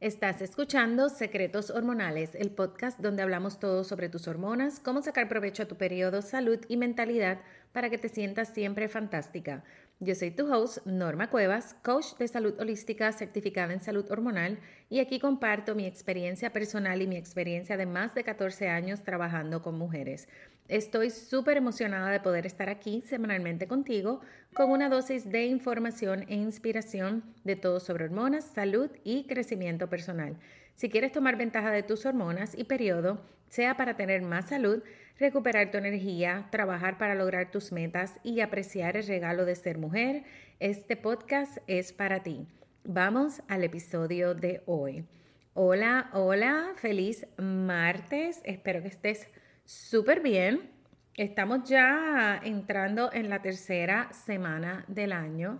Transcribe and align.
Estás 0.00 0.40
escuchando 0.42 1.08
Secretos 1.08 1.70
Hormonales, 1.70 2.36
el 2.36 2.52
podcast 2.52 3.00
donde 3.00 3.20
hablamos 3.20 3.58
todo 3.58 3.82
sobre 3.82 4.08
tus 4.08 4.28
hormonas, 4.28 4.78
cómo 4.78 5.02
sacar 5.02 5.28
provecho 5.28 5.64
a 5.64 5.66
tu 5.66 5.74
periodo, 5.74 6.22
salud 6.22 6.60
y 6.68 6.76
mentalidad 6.76 7.40
para 7.72 7.90
que 7.90 7.98
te 7.98 8.08
sientas 8.08 8.54
siempre 8.54 8.88
fantástica. 8.88 9.64
Yo 9.98 10.14
soy 10.14 10.30
tu 10.30 10.54
host, 10.54 10.86
Norma 10.86 11.30
Cuevas, 11.30 11.74
coach 11.82 12.14
de 12.16 12.28
salud 12.28 12.54
holística 12.60 13.10
certificada 13.10 13.72
en 13.72 13.80
salud 13.80 14.08
hormonal, 14.08 14.60
y 14.88 15.00
aquí 15.00 15.18
comparto 15.18 15.74
mi 15.74 15.84
experiencia 15.84 16.52
personal 16.52 17.02
y 17.02 17.08
mi 17.08 17.16
experiencia 17.16 17.76
de 17.76 17.86
más 17.86 18.14
de 18.14 18.22
14 18.22 18.68
años 18.68 19.02
trabajando 19.02 19.62
con 19.62 19.76
mujeres. 19.76 20.28
Estoy 20.68 21.08
súper 21.08 21.56
emocionada 21.56 22.10
de 22.10 22.20
poder 22.20 22.44
estar 22.44 22.68
aquí 22.68 23.00
semanalmente 23.00 23.66
contigo 23.66 24.20
con 24.52 24.70
una 24.70 24.90
dosis 24.90 25.30
de 25.30 25.46
información 25.46 26.26
e 26.28 26.34
inspiración 26.34 27.24
de 27.42 27.56
todo 27.56 27.80
sobre 27.80 28.04
hormonas, 28.04 28.44
salud 28.44 28.90
y 29.02 29.24
crecimiento 29.24 29.88
personal. 29.88 30.36
Si 30.74 30.90
quieres 30.90 31.12
tomar 31.12 31.38
ventaja 31.38 31.70
de 31.70 31.82
tus 31.82 32.04
hormonas 32.04 32.52
y 32.54 32.64
periodo, 32.64 33.22
sea 33.48 33.78
para 33.78 33.96
tener 33.96 34.20
más 34.20 34.50
salud, 34.50 34.82
recuperar 35.18 35.70
tu 35.70 35.78
energía, 35.78 36.48
trabajar 36.50 36.98
para 36.98 37.14
lograr 37.14 37.50
tus 37.50 37.72
metas 37.72 38.20
y 38.22 38.40
apreciar 38.40 38.98
el 38.98 39.06
regalo 39.06 39.46
de 39.46 39.54
ser 39.54 39.78
mujer, 39.78 40.24
este 40.60 40.96
podcast 40.96 41.56
es 41.66 41.94
para 41.94 42.22
ti. 42.22 42.46
Vamos 42.84 43.40
al 43.48 43.64
episodio 43.64 44.34
de 44.34 44.62
hoy. 44.66 45.06
Hola, 45.54 46.10
hola, 46.12 46.72
feliz 46.76 47.26
martes. 47.38 48.42
Espero 48.44 48.82
que 48.82 48.88
estés 48.88 49.28
súper 49.68 50.20
bien. 50.20 50.70
Estamos 51.14 51.68
ya 51.68 52.40
entrando 52.42 53.12
en 53.12 53.28
la 53.28 53.42
tercera 53.42 54.10
semana 54.12 54.84
del 54.88 55.12
año. 55.12 55.58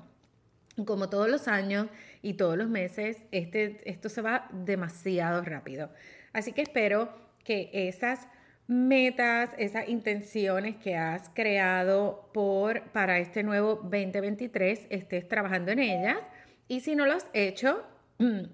Como 0.86 1.10
todos 1.10 1.28
los 1.28 1.46
años 1.46 1.88
y 2.22 2.34
todos 2.34 2.56
los 2.56 2.68
meses, 2.68 3.18
este, 3.32 3.82
esto 3.84 4.08
se 4.08 4.22
va 4.22 4.48
demasiado 4.50 5.42
rápido. 5.42 5.90
Así 6.32 6.52
que 6.52 6.62
espero 6.62 7.12
que 7.44 7.70
esas 7.72 8.28
metas, 8.66 9.50
esas 9.58 9.88
intenciones 9.88 10.76
que 10.76 10.96
has 10.96 11.28
creado 11.34 12.30
por, 12.32 12.84
para 12.92 13.18
este 13.18 13.42
nuevo 13.42 13.74
2023, 13.82 14.86
estés 14.88 15.28
trabajando 15.28 15.70
en 15.72 15.80
ellas. 15.80 16.18
Y 16.66 16.80
si 16.80 16.96
no 16.96 17.04
lo 17.04 17.12
has 17.12 17.28
hecho, 17.34 17.84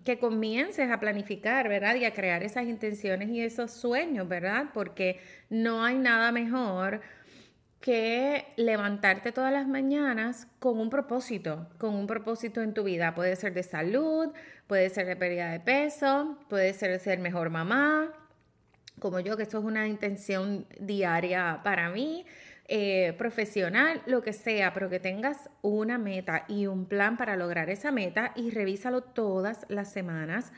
que 0.04 0.18
comiences 0.18 0.90
a 0.90 1.00
planificar, 1.00 1.68
¿verdad? 1.68 1.94
Y 1.94 2.04
a 2.04 2.12
crear 2.12 2.42
esas 2.42 2.64
intenciones 2.64 3.30
y 3.30 3.40
esos 3.40 3.70
sueños, 3.70 4.28
¿verdad? 4.28 4.66
Porque 4.74 5.20
no 5.48 5.84
hay 5.84 5.96
nada 5.96 6.32
mejor 6.32 7.00
que 7.80 8.46
levantarte 8.56 9.32
todas 9.32 9.52
las 9.52 9.66
mañanas 9.66 10.48
con 10.58 10.78
un 10.78 10.88
propósito, 10.90 11.68
con 11.78 11.94
un 11.94 12.06
propósito 12.06 12.62
en 12.62 12.72
tu 12.72 12.84
vida. 12.84 13.14
Puede 13.14 13.36
ser 13.36 13.52
de 13.52 13.62
salud, 13.62 14.32
puede 14.66 14.88
ser 14.90 15.06
de 15.06 15.16
pérdida 15.16 15.50
de 15.50 15.60
peso, 15.60 16.38
puede 16.48 16.72
ser 16.72 16.90
de 16.90 16.98
ser 16.98 17.18
mejor 17.18 17.50
mamá, 17.50 18.10
como 19.00 19.20
yo, 19.20 19.36
que 19.36 19.42
esto 19.42 19.58
es 19.58 19.64
una 19.64 19.86
intención 19.86 20.66
diaria 20.78 21.60
para 21.62 21.90
mí, 21.90 22.24
eh, 22.66 23.14
profesional, 23.18 24.02
lo 24.06 24.22
que 24.22 24.32
sea, 24.32 24.72
pero 24.72 24.88
que 24.88 24.98
tengas 24.98 25.50
una 25.60 25.98
meta 25.98 26.44
y 26.48 26.66
un 26.66 26.86
plan 26.86 27.16
para 27.16 27.36
lograr 27.36 27.68
esa 27.68 27.90
meta 27.90 28.32
y 28.36 28.50
revísalo 28.50 29.02
todas 29.02 29.66
las 29.68 29.92
semanas 29.92 30.52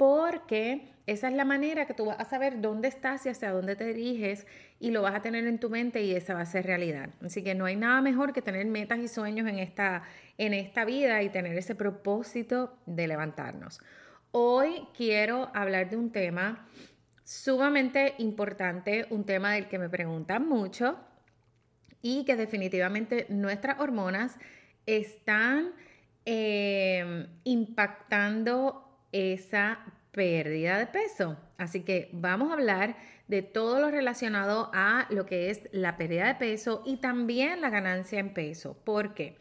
porque 0.00 0.94
esa 1.06 1.28
es 1.28 1.34
la 1.34 1.44
manera 1.44 1.84
que 1.84 1.92
tú 1.92 2.06
vas 2.06 2.18
a 2.18 2.24
saber 2.24 2.62
dónde 2.62 2.88
estás 2.88 3.26
y 3.26 3.28
hacia 3.28 3.52
dónde 3.52 3.76
te 3.76 3.84
diriges 3.84 4.46
y 4.78 4.92
lo 4.92 5.02
vas 5.02 5.14
a 5.14 5.20
tener 5.20 5.46
en 5.46 5.58
tu 5.58 5.68
mente 5.68 6.02
y 6.02 6.12
esa 6.12 6.32
va 6.32 6.40
a 6.40 6.46
ser 6.46 6.64
realidad. 6.64 7.10
Así 7.22 7.44
que 7.44 7.54
no 7.54 7.66
hay 7.66 7.76
nada 7.76 8.00
mejor 8.00 8.32
que 8.32 8.40
tener 8.40 8.64
metas 8.64 8.98
y 9.00 9.08
sueños 9.08 9.46
en 9.46 9.58
esta, 9.58 10.04
en 10.38 10.54
esta 10.54 10.86
vida 10.86 11.22
y 11.22 11.28
tener 11.28 11.54
ese 11.58 11.74
propósito 11.74 12.78
de 12.86 13.08
levantarnos. 13.08 13.80
Hoy 14.30 14.86
quiero 14.96 15.50
hablar 15.52 15.90
de 15.90 15.98
un 15.98 16.10
tema 16.10 16.66
sumamente 17.22 18.14
importante, 18.16 19.06
un 19.10 19.26
tema 19.26 19.52
del 19.52 19.68
que 19.68 19.78
me 19.78 19.90
preguntan 19.90 20.48
mucho 20.48 20.98
y 22.02 22.24
que 22.24 22.36
definitivamente 22.36 23.26
nuestras 23.28 23.80
hormonas 23.80 24.36
están 24.86 25.72
eh, 26.24 27.26
impactando 27.44 28.84
esa 29.12 29.80
pérdida 30.12 30.78
de 30.78 30.86
peso. 30.86 31.36
Así 31.58 31.82
que 31.82 32.10
vamos 32.12 32.50
a 32.50 32.54
hablar 32.54 32.96
de 33.28 33.42
todo 33.42 33.80
lo 33.80 33.90
relacionado 33.90 34.70
a 34.74 35.06
lo 35.10 35.24
que 35.26 35.50
es 35.50 35.68
la 35.72 35.96
pérdida 35.96 36.26
de 36.26 36.34
peso 36.34 36.82
y 36.84 36.96
también 36.96 37.60
la 37.60 37.70
ganancia 37.70 38.18
en 38.18 38.34
peso. 38.34 38.76
¿Por 38.84 39.14
qué? 39.14 39.36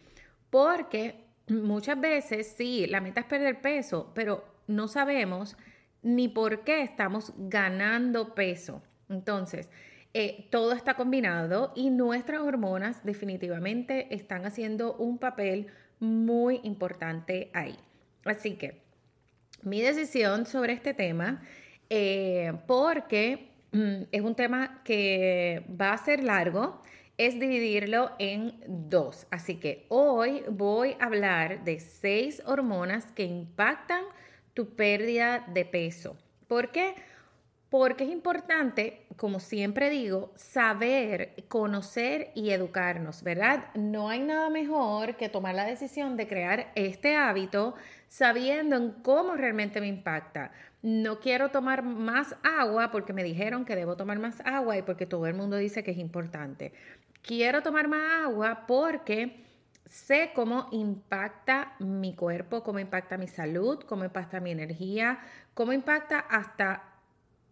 Porque 0.50 1.25
muchas 1.48 2.00
veces 2.00 2.53
sí, 2.56 2.86
la 2.88 3.02
meta 3.02 3.22
es 3.22 3.25
perder 3.25 3.62
peso, 3.62 4.12
pero 4.14 4.46
no 4.68 4.88
sabemos 4.88 5.58
ni 6.02 6.28
por 6.28 6.64
qué 6.64 6.84
estamos 6.84 7.34
ganando 7.38 8.36
peso. 8.36 8.84
Entonces, 9.09 9.69
eh, 10.14 10.47
todo 10.50 10.74
está 10.74 10.96
combinado 10.96 11.72
y 11.75 11.92
nuestras 11.92 12.42
hormonas 12.42 13.03
definitivamente 13.06 14.14
están 14.14 14.46
haciendo 14.46 14.96
un 14.96 15.20
papel 15.20 15.68
muy 16.00 16.59
importante 16.64 17.52
ahí. 17.53 17.78
Así 18.25 18.56
que 18.56 18.81
mi 19.62 19.81
decisión 19.81 20.46
sobre 20.46 20.74
este 20.74 20.94
tema, 20.94 21.44
eh, 21.90 22.53
porque 22.66 23.52
mm, 23.72 24.03
es 24.12 24.22
un 24.22 24.36
tema 24.36 24.81
que 24.84 25.64
va 25.80 25.94
a 25.94 25.98
ser 25.98 26.24
largo, 26.24 26.81
es 27.18 27.40
dividirlo 27.40 28.12
en 28.18 28.53
dos. 28.66 29.28
Así 29.30 29.56
que 29.56 29.86
hoy 29.90 30.42
voy 30.50 30.96
a 31.00 31.06
hablar 31.06 31.66
de 31.66 31.80
seis 31.80 32.42
hormonas 32.46 33.12
que 33.12 33.25
impactan 33.25 34.06
tu 34.53 34.75
pérdida 34.75 35.46
de 35.53 35.66
peso. 35.66 36.18
¿Por 36.48 36.72
qué? 36.72 36.96
Es 37.72 38.09
importante, 38.09 39.06
como 39.16 39.40
siempre 39.40 39.90
digo, 39.90 40.31
saber, 40.35 41.35
conocer 41.47 42.31
y 42.34 42.50
educarnos, 42.50 43.22
¿verdad? 43.22 43.66
No 43.75 44.09
hay 44.09 44.22
nada 44.22 44.50
mejor 44.50 45.16
que 45.18 45.30
tomar 45.30 45.53
la 45.53 45.66
decisión 45.66 46.18
de 46.18 46.28
crear 46.28 46.72
este 46.75 47.16
hábito 47.16 47.75
sabiendo 48.07 48.75
en 48.75 48.91
cómo 49.03 49.35
realmente 49.35 49.81
me 49.81 49.88
impacta. 49.88 50.52
No 50.81 51.19
quiero 51.19 51.50
tomar 51.50 51.84
más 51.84 52.35
agua 52.44 52.90
porque 52.90 53.13
me 53.13 53.24
dijeron 53.24 53.66
que 53.66 53.75
debo 53.75 53.96
tomar 53.96 54.18
más 54.18 54.41
agua 54.46 54.78
y 54.78 54.81
porque 54.81 55.06
todo 55.06 55.28
el 55.28 55.36
mundo 55.36 55.57
dice 55.57 55.84
que 55.84 55.91
es 55.91 55.97
importante. 55.97 56.74
Quiero 57.22 57.62
tomar 57.62 57.88
más 57.88 58.25
agua 58.25 58.66
porque 58.66 59.44
sé 59.86 60.31
cómo 60.34 60.69
impacta 60.72 61.75
mi 61.80 62.16
cuerpo, 62.16 62.63
cómo 62.63 62.80
impacta 62.80 63.18
mi 63.18 63.28
salud, 63.28 63.84
cómo 63.88 64.06
impacta 64.06 64.40
mi 64.40 64.51
energía, 64.51 65.19
cómo 65.53 65.74
impacta 65.74 66.19
hasta 66.19 66.88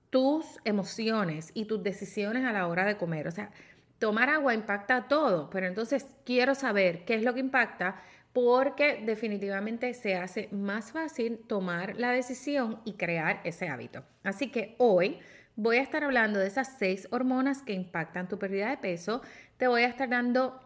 tus 0.09 0.45
emociones 0.63 1.51
y 1.53 1.66
tus 1.66 1.84
decisiones 1.84 2.45
a 2.45 2.53
la 2.53 2.68
hora 2.68 2.85
de 2.85 2.97
comer. 2.97 3.28
O 3.28 3.31
sea, 3.31 3.51
tomar 4.00 4.29
agua 4.29 4.53
impacta 4.53 5.07
todo, 5.07 5.50
pero 5.50 5.68
entonces 5.68 6.06
quiero 6.25 6.56
saber 6.56 7.06
qué 7.06 7.16
es 7.16 7.23
lo 7.23 7.34
que 7.34 7.40
impacta 7.40 8.01
porque 8.34 9.01
definitivamente 9.03 9.94
se 9.96 10.16
hace 10.16 10.47
más 10.51 10.91
fácil 10.91 11.40
tomar 11.47 11.96
la 11.97 12.12
decisión 12.12 12.79
y 12.85 12.94
crear 12.94 13.41
ese 13.44 13.67
hábito. 13.67 14.03
Así 14.23 14.51
que 14.51 14.75
hoy 14.78 15.17
voy 15.56 15.78
a 15.78 15.81
estar 15.81 16.03
hablando 16.03 16.38
de 16.38 16.47
esas 16.47 16.78
seis 16.78 17.07
hormonas 17.09 17.63
que 17.63 17.73
impactan 17.73 18.28
tu 18.28 18.38
pérdida 18.38 18.69
de 18.69 18.78
peso. 18.78 19.22
Te 19.57 19.67
voy 19.67 19.81
a 19.81 19.88
estar 19.88 20.07
dando 20.07 20.62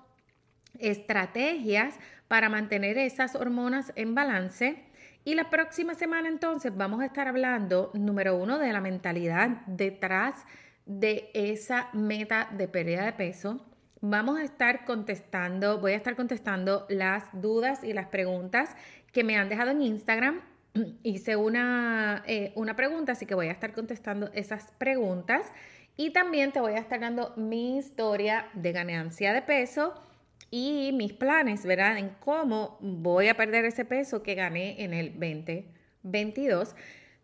estrategias 0.80 1.96
para 2.28 2.50
mantener 2.50 2.98
esas 2.98 3.36
hormonas 3.36 3.94
en 3.96 4.16
balance. 4.16 4.84
Y 5.24 5.36
la 5.36 5.52
próxima 5.52 5.94
semana 5.94 6.30
entonces 6.30 6.76
vamos 6.76 7.02
a 7.02 7.06
estar 7.06 7.28
hablando, 7.28 7.92
número 7.94 8.36
uno, 8.36 8.58
de 8.58 8.74
la 8.74 8.82
mentalidad 8.82 9.50
detrás 9.68 10.46
de 10.88 11.30
esa 11.36 11.90
meta 11.94 12.50
de 12.52 12.68
pérdida 12.68 13.06
de 13.06 13.14
peso. 13.14 13.64
Vamos 14.02 14.40
a 14.40 14.44
estar 14.44 14.84
contestando, 14.84 15.80
voy 15.80 15.92
a 15.92 15.96
estar 15.96 16.16
contestando 16.16 16.88
las 16.90 17.26
dudas 17.34 17.84
y 17.84 17.94
las 17.94 18.08
preguntas 18.08 18.76
que 19.14 19.24
me 19.24 19.38
han 19.38 19.48
dejado 19.48 19.70
en 19.70 19.84
Instagram. 19.84 20.42
Hice 21.04 21.36
una, 21.36 22.24
eh, 22.26 22.52
una 22.56 22.76
pregunta, 22.76 23.12
así 23.12 23.28
que 23.28 23.36
voy 23.36 23.50
a 23.50 23.52
estar 23.52 23.74
contestando 23.74 24.32
esas 24.34 24.72
preguntas. 24.80 25.52
Y 25.98 26.14
también 26.14 26.52
te 26.52 26.62
voy 26.62 26.74
a 26.74 26.80
estar 26.80 27.00
dando 27.00 27.34
mi 27.36 27.78
historia 27.78 28.48
de 28.54 28.72
ganancia 28.72 29.34
de 29.34 29.44
peso 29.44 29.94
y 30.50 30.92
mis 30.94 31.14
planes, 31.14 31.66
¿verdad? 31.66 31.98
En 31.98 32.10
cómo 32.20 32.78
voy 32.82 33.28
a 33.28 33.36
perder 33.36 33.66
ese 33.66 33.86
peso 33.86 34.24
que 34.24 34.36
gané 34.36 34.84
en 34.84 34.94
el 34.94 35.12
2022, 35.14 36.76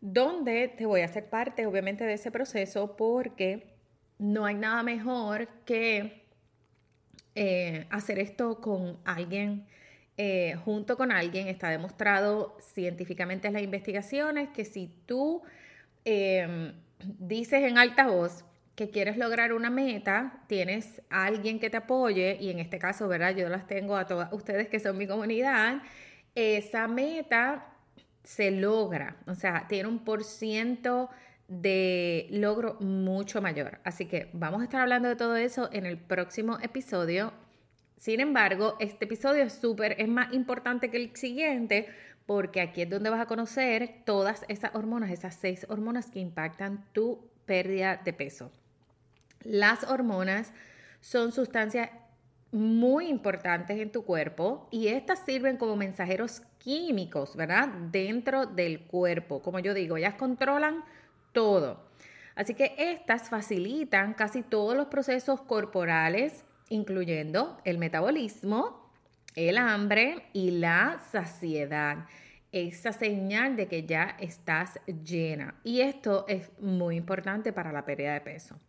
donde 0.02 0.68
te 0.68 0.86
voy 0.86 1.02
a 1.02 1.06
hacer 1.06 1.30
parte, 1.30 1.66
obviamente, 1.66 2.06
de 2.06 2.14
ese 2.14 2.32
proceso 2.32 2.96
porque 2.96 3.74
no 4.20 4.46
hay 4.46 4.56
nada 4.56 4.84
mejor 4.84 5.48
que 5.66 6.26
eh, 7.36 7.86
hacer 7.90 8.20
esto 8.20 8.62
con 8.62 9.00
alguien. 9.06 9.68
Eh, 10.20 10.56
junto 10.66 10.98
con 10.98 11.12
alguien, 11.12 11.48
está 11.48 11.70
demostrado 11.70 12.58
científicamente 12.60 13.48
en 13.48 13.54
las 13.54 13.62
investigaciones 13.62 14.50
que 14.50 14.66
si 14.66 14.88
tú 15.06 15.44
em, 16.06 16.74
dices 17.20 17.62
en 17.64 17.78
alta 17.78 18.08
voz, 18.08 18.44
que 18.78 18.92
quieres 18.92 19.18
lograr 19.18 19.54
una 19.54 19.72
meta, 19.72 20.44
tienes 20.46 21.02
a 21.10 21.26
alguien 21.26 21.60
que 21.60 21.72
te 21.72 21.78
apoye, 21.78 22.38
y 22.40 22.52
en 22.52 22.60
este 22.60 22.78
caso, 22.78 23.08
¿verdad? 23.08 23.36
Yo 23.36 23.50
las 23.50 23.66
tengo 23.66 23.98
a 23.98 24.06
todas 24.06 24.32
ustedes 24.32 24.70
que 24.70 24.80
son 24.80 25.00
mi 25.00 25.08
comunidad, 25.08 25.82
esa 26.36 26.88
meta 26.88 27.74
se 28.22 28.52
logra, 28.52 29.18
o 29.26 29.34
sea, 29.34 29.66
tiene 29.68 29.90
un 29.90 30.06
por 30.06 30.24
ciento 30.24 31.10
de 31.48 32.28
logro 32.30 32.76
mucho 32.80 33.42
mayor. 33.42 33.80
Así 33.84 34.06
que 34.06 34.30
vamos 34.34 34.62
a 34.62 34.66
estar 34.66 34.82
hablando 34.82 35.10
de 35.10 35.16
todo 35.16 35.36
eso 35.38 35.70
en 35.74 35.88
el 35.88 35.98
próximo 35.98 36.60
episodio. 36.62 37.34
Sin 37.96 38.20
embargo, 38.20 38.78
este 38.80 39.06
episodio 39.06 39.46
es 39.46 39.54
súper, 39.54 40.00
es 40.00 40.08
más 40.08 40.32
importante 40.34 40.92
que 40.92 40.98
el 40.98 41.16
siguiente 41.16 41.88
porque 42.28 42.62
aquí 42.62 42.84
es 42.84 42.90
donde 42.92 43.10
vas 43.10 43.22
a 43.22 43.26
conocer 43.26 44.04
todas 44.06 44.46
esas 44.50 44.76
hormonas, 44.76 45.10
esas 45.10 45.34
seis 45.34 45.66
hormonas 45.68 46.12
que 46.12 46.20
impactan 46.20 46.86
tu 46.94 47.28
pérdida 47.48 48.00
de 48.06 48.14
peso. 48.14 48.52
Las 49.48 49.86
hormonas 49.86 50.52
son 51.00 51.32
sustancias 51.32 51.90
muy 52.52 53.08
importantes 53.08 53.80
en 53.80 53.94
tu 53.94 54.04
cuerpo 54.04 54.68
y 54.72 54.90
estas 54.90 55.24
sirven 55.24 55.56
como 55.56 55.78
mensajeros 55.78 56.42
químicos, 56.58 57.38
¿verdad? 57.38 57.70
Dentro 57.90 58.46
del 58.46 58.82
cuerpo. 58.82 59.42
Como 59.42 59.60
yo 59.60 59.74
digo, 59.74 59.96
ellas 59.96 60.16
controlan 60.16 60.84
todo. 61.32 61.88
Así 62.36 62.56
que 62.56 62.76
estas 62.78 63.30
facilitan 63.30 64.16
casi 64.16 64.44
todos 64.44 64.76
los 64.76 64.88
procesos 64.88 65.40
corporales, 65.40 66.44
incluyendo 66.68 67.62
el 67.64 67.78
metabolismo, 67.78 68.92
el 69.36 69.58
hambre 69.58 70.26
y 70.34 70.52
la 70.52 71.00
saciedad. 71.10 72.06
Esa 72.52 72.92
señal 72.92 73.56
de 73.56 73.70
que 73.70 73.86
ya 73.86 74.18
estás 74.20 74.78
llena. 75.06 75.56
Y 75.64 75.80
esto 75.80 76.26
es 76.28 76.52
muy 76.60 76.98
importante 76.98 77.54
para 77.54 77.72
la 77.72 77.86
pérdida 77.86 78.14
de 78.14 78.20
peso. 78.22 78.60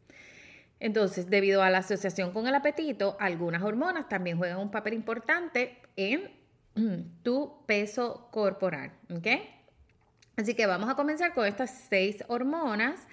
Entonces, 0.81 1.29
debido 1.29 1.63
a 1.63 1.71
la 1.71 1.79
asociación 1.79 2.33
con 2.33 2.47
el 2.47 2.55
apetito, 2.55 3.17
algunas 3.21 3.63
hormonas 3.63 4.09
también 4.09 4.39
juegan 4.39 4.59
un 4.59 4.71
papel 4.71 4.95
importante 4.95 5.79
en 5.97 6.31
tu 7.23 7.65
peso 7.67 8.29
corporal. 8.31 8.93
¿ok? 9.11 9.27
Así 10.37 10.55
que 10.55 10.67
vamos 10.67 10.89
a 10.89 10.95
comenzar 10.95 11.35
con 11.35 11.47
estas 11.47 11.87
seis 11.89 12.25
hormonas 12.29 13.09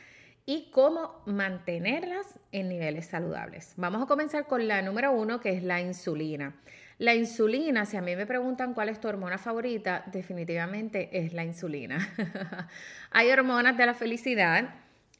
y 0.45 0.69
cómo 0.71 1.23
mantenerlas 1.25 2.39
en 2.51 2.69
niveles 2.69 3.07
saludables. 3.07 3.73
Vamos 3.77 4.03
a 4.03 4.05
comenzar 4.05 4.45
con 4.45 4.67
la 4.67 4.83
número 4.83 5.11
uno, 5.11 5.39
que 5.39 5.49
es 5.49 5.63
la 5.63 5.81
insulina. 5.81 6.55
La 6.99 7.15
insulina, 7.15 7.85
si 7.85 7.97
a 7.97 8.01
mí 8.01 8.15
me 8.15 8.27
preguntan 8.27 8.73
cuál 8.73 8.89
es 8.89 9.01
tu 9.01 9.07
hormona 9.07 9.37
favorita, 9.37 10.03
definitivamente 10.11 11.09
es 11.11 11.33
la 11.33 11.43
insulina. 11.43 11.97
Hay 13.11 13.31
hormonas 13.31 13.75
de 13.75 13.85
la 13.85 13.95
felicidad 13.95 14.69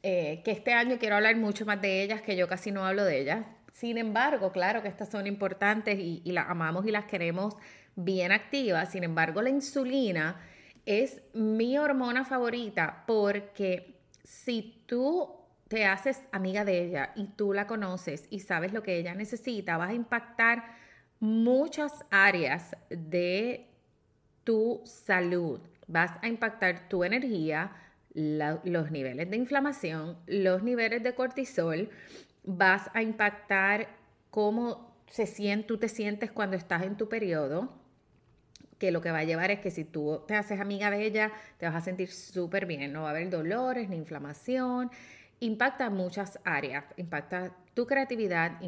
eh, 0.08 0.40
que 0.44 0.52
este 0.52 0.72
año 0.72 0.98
quiero 1.00 1.16
hablar 1.16 1.34
mucho 1.34 1.66
más 1.66 1.82
de 1.82 2.00
ellas, 2.00 2.22
que 2.22 2.36
yo 2.36 2.46
casi 2.46 2.70
no 2.70 2.86
hablo 2.86 3.04
de 3.04 3.20
ellas. 3.20 3.44
Sin 3.72 3.98
embargo, 3.98 4.52
claro 4.52 4.80
que 4.80 4.86
estas 4.86 5.10
son 5.10 5.26
importantes 5.26 5.98
y, 5.98 6.22
y 6.24 6.30
las 6.30 6.48
amamos 6.48 6.86
y 6.86 6.92
las 6.92 7.06
queremos 7.06 7.56
bien 7.96 8.30
activas. 8.30 8.92
Sin 8.92 9.02
embargo, 9.02 9.42
la 9.42 9.50
insulina 9.50 10.40
es 10.84 11.22
mi 11.34 11.76
hormona 11.76 12.24
favorita 12.24 13.02
porque 13.08 13.98
si 14.22 14.80
tú 14.86 15.28
te 15.66 15.86
haces 15.86 16.22
amiga 16.30 16.64
de 16.64 16.84
ella 16.84 17.10
y 17.16 17.26
tú 17.26 17.52
la 17.52 17.66
conoces 17.66 18.28
y 18.30 18.38
sabes 18.38 18.72
lo 18.72 18.84
que 18.84 18.98
ella 18.98 19.12
necesita, 19.16 19.76
vas 19.76 19.90
a 19.90 19.94
impactar 19.94 20.66
muchas 21.18 21.92
áreas 22.12 22.76
de 22.90 23.66
tu 24.44 24.82
salud. 24.84 25.58
Vas 25.88 26.12
a 26.22 26.28
impactar 26.28 26.88
tu 26.88 27.02
energía, 27.02 27.72
los 28.16 28.90
niveles 28.90 29.30
de 29.30 29.36
inflamación, 29.36 30.16
los 30.26 30.62
niveles 30.62 31.02
de 31.02 31.14
cortisol, 31.14 31.90
vas 32.44 32.90
a 32.94 33.02
impactar 33.02 33.88
cómo 34.30 34.96
se 35.06 35.26
siente, 35.26 35.66
tú 35.66 35.78
te 35.78 35.88
sientes 35.88 36.32
cuando 36.32 36.56
estás 36.56 36.82
en 36.82 36.96
tu 36.96 37.08
periodo, 37.08 37.72
que 38.78 38.90
lo 38.90 39.00
que 39.00 39.10
va 39.10 39.18
a 39.18 39.24
llevar 39.24 39.50
es 39.50 39.60
que 39.60 39.70
si 39.70 39.84
tú 39.84 40.22
te 40.26 40.34
haces 40.34 40.60
amiga 40.60 40.90
de 40.90 41.04
ella, 41.04 41.32
te 41.58 41.66
vas 41.66 41.74
a 41.74 41.80
sentir 41.80 42.10
súper 42.10 42.66
bien, 42.66 42.92
no 42.92 43.02
va 43.02 43.08
a 43.08 43.10
haber 43.10 43.28
dolores 43.30 43.88
ni 43.88 43.96
inflamación, 43.96 44.90
impacta 45.40 45.90
muchas 45.90 46.38
áreas, 46.44 46.84
impacta 46.96 47.54
tu 47.74 47.86
creatividad, 47.86 48.60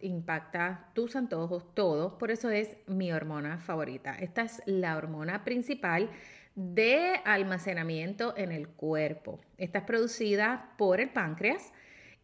impacta 0.00 0.88
tus 0.94 1.16
antojos, 1.16 1.74
todo, 1.74 2.16
por 2.16 2.30
eso 2.30 2.48
es 2.50 2.78
mi 2.86 3.12
hormona 3.12 3.58
favorita. 3.58 4.14
Esta 4.14 4.42
es 4.42 4.62
la 4.64 4.96
hormona 4.96 5.44
principal 5.44 6.08
de 6.54 7.20
almacenamiento 7.24 8.34
en 8.36 8.52
el 8.52 8.68
cuerpo. 8.68 9.40
Esta 9.58 9.78
es 9.78 9.84
producida 9.84 10.74
por 10.78 11.00
el 11.00 11.10
páncreas 11.10 11.72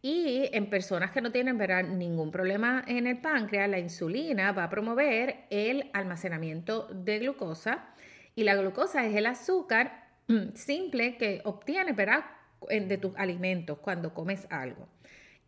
y 0.01 0.49
en 0.53 0.69
personas 0.69 1.11
que 1.11 1.21
no 1.21 1.31
tienen 1.31 1.57
ningún 1.97 2.31
problema 2.31 2.83
en 2.87 3.05
el 3.05 3.19
páncreas, 3.19 3.69
la 3.69 3.77
insulina 3.77 4.51
va 4.51 4.63
a 4.65 4.69
promover 4.69 5.45
el 5.49 5.91
almacenamiento 5.93 6.87
de 6.87 7.19
glucosa 7.19 7.89
y 8.33 8.43
la 8.43 8.55
glucosa 8.55 9.05
es 9.05 9.15
el 9.15 9.27
azúcar 9.27 10.09
simple 10.55 11.17
que 11.17 11.41
obtienes 11.43 11.95
de 11.95 12.97
tus 12.97 13.15
alimentos 13.15 13.77
cuando 13.79 14.13
comes 14.13 14.47
algo. 14.49 14.87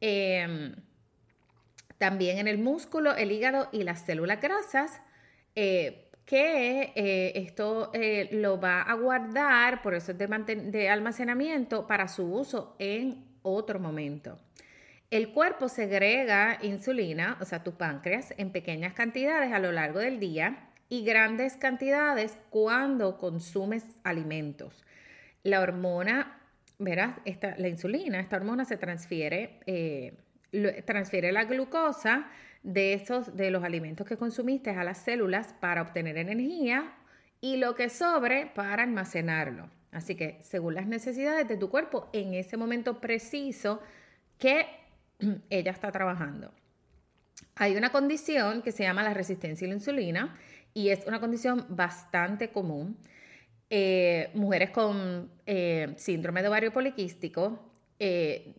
Em, 0.02 0.76
también 1.98 2.38
en 2.38 2.48
el 2.48 2.58
músculo, 2.58 3.16
el 3.16 3.32
hígado 3.32 3.70
y 3.72 3.84
las 3.84 4.06
células 4.06 4.42
grasas 4.42 5.02
eh, 5.56 6.03
que 6.26 6.94
eh, 6.96 7.34
esto 7.36 7.92
eh, 7.94 8.30
lo 8.32 8.60
va 8.60 8.82
a 8.82 8.94
guardar, 8.94 9.82
por 9.82 9.94
eso 9.94 10.12
es 10.14 10.18
de, 10.18 10.90
almacenamiento, 10.90 11.86
para 11.88 12.08
su 12.08 12.26
uso 12.26 12.76
en 12.80 13.26
otro 13.42 13.80
momento. 13.80 14.40
El 15.12 15.32
cuerpo 15.32 15.70
segrega 15.70 16.58
insulina, 16.62 17.38
o 17.40 17.46
sea, 17.46 17.64
tu 17.64 17.74
páncreas, 17.74 18.34
en 18.38 18.52
pequeñas 18.52 18.94
cantidades 18.94 19.52
a 19.52 19.60
lo 19.60 19.72
largo 19.72 20.00
del 20.00 20.20
día 20.20 20.70
y 20.90 21.04
grandes 21.04 21.56
cantidades 21.58 22.38
cuando 22.50 23.18
consumes 23.18 23.84
alimentos. 24.04 24.84
La 25.44 25.60
hormona, 25.62 26.40
verás, 26.80 27.18
esta, 27.26 27.56
la 27.58 27.68
insulina, 27.68 28.20
esta 28.20 28.38
hormona 28.38 28.66
se 28.66 28.78
transfiere, 28.78 29.60
eh, 29.66 30.14
transfiere 30.86 31.32
la 31.32 31.46
glucosa 31.46 32.28
de, 32.64 32.94
esos, 32.94 33.36
de 33.36 33.52
los 33.52 33.64
alimentos 33.64 34.08
que 34.08 34.18
consumiste 34.18 34.70
a 34.72 34.84
las 34.84 35.00
células 35.00 35.54
para 35.60 35.82
obtener 35.82 36.18
energía 36.18 36.94
y 37.42 37.58
lo 37.58 37.76
que 37.76 37.90
sobre 37.90 38.48
para 38.48 38.84
almacenarlo. 38.84 39.70
Así 39.92 40.16
que 40.16 40.40
según 40.42 40.76
las 40.76 40.88
necesidades 40.88 41.48
de 41.48 41.58
tu 41.58 41.70
cuerpo 41.70 42.10
en 42.14 42.34
ese 42.34 42.58
momento 42.58 43.00
preciso 43.00 43.82
que 44.40 44.66
ella 45.50 45.72
está 45.72 45.92
trabajando. 45.92 46.52
Hay 47.56 47.76
una 47.76 47.92
condición 47.92 48.62
que 48.62 48.72
se 48.72 48.84
llama 48.84 49.04
la 49.04 49.14
resistencia 49.14 49.66
a 49.66 49.70
la 49.70 49.76
insulina 49.76 50.38
y 50.74 50.90
es 50.90 51.06
una 51.06 51.20
condición 51.20 51.66
bastante 51.70 52.50
común. 52.50 52.98
Eh, 53.70 54.30
mujeres 54.34 54.72
con 54.72 55.32
eh, 55.46 55.94
síndrome 55.98 56.42
de 56.42 56.48
ovario 56.48 56.72
poliquístico, 56.72 57.72
eh, 58.00 58.54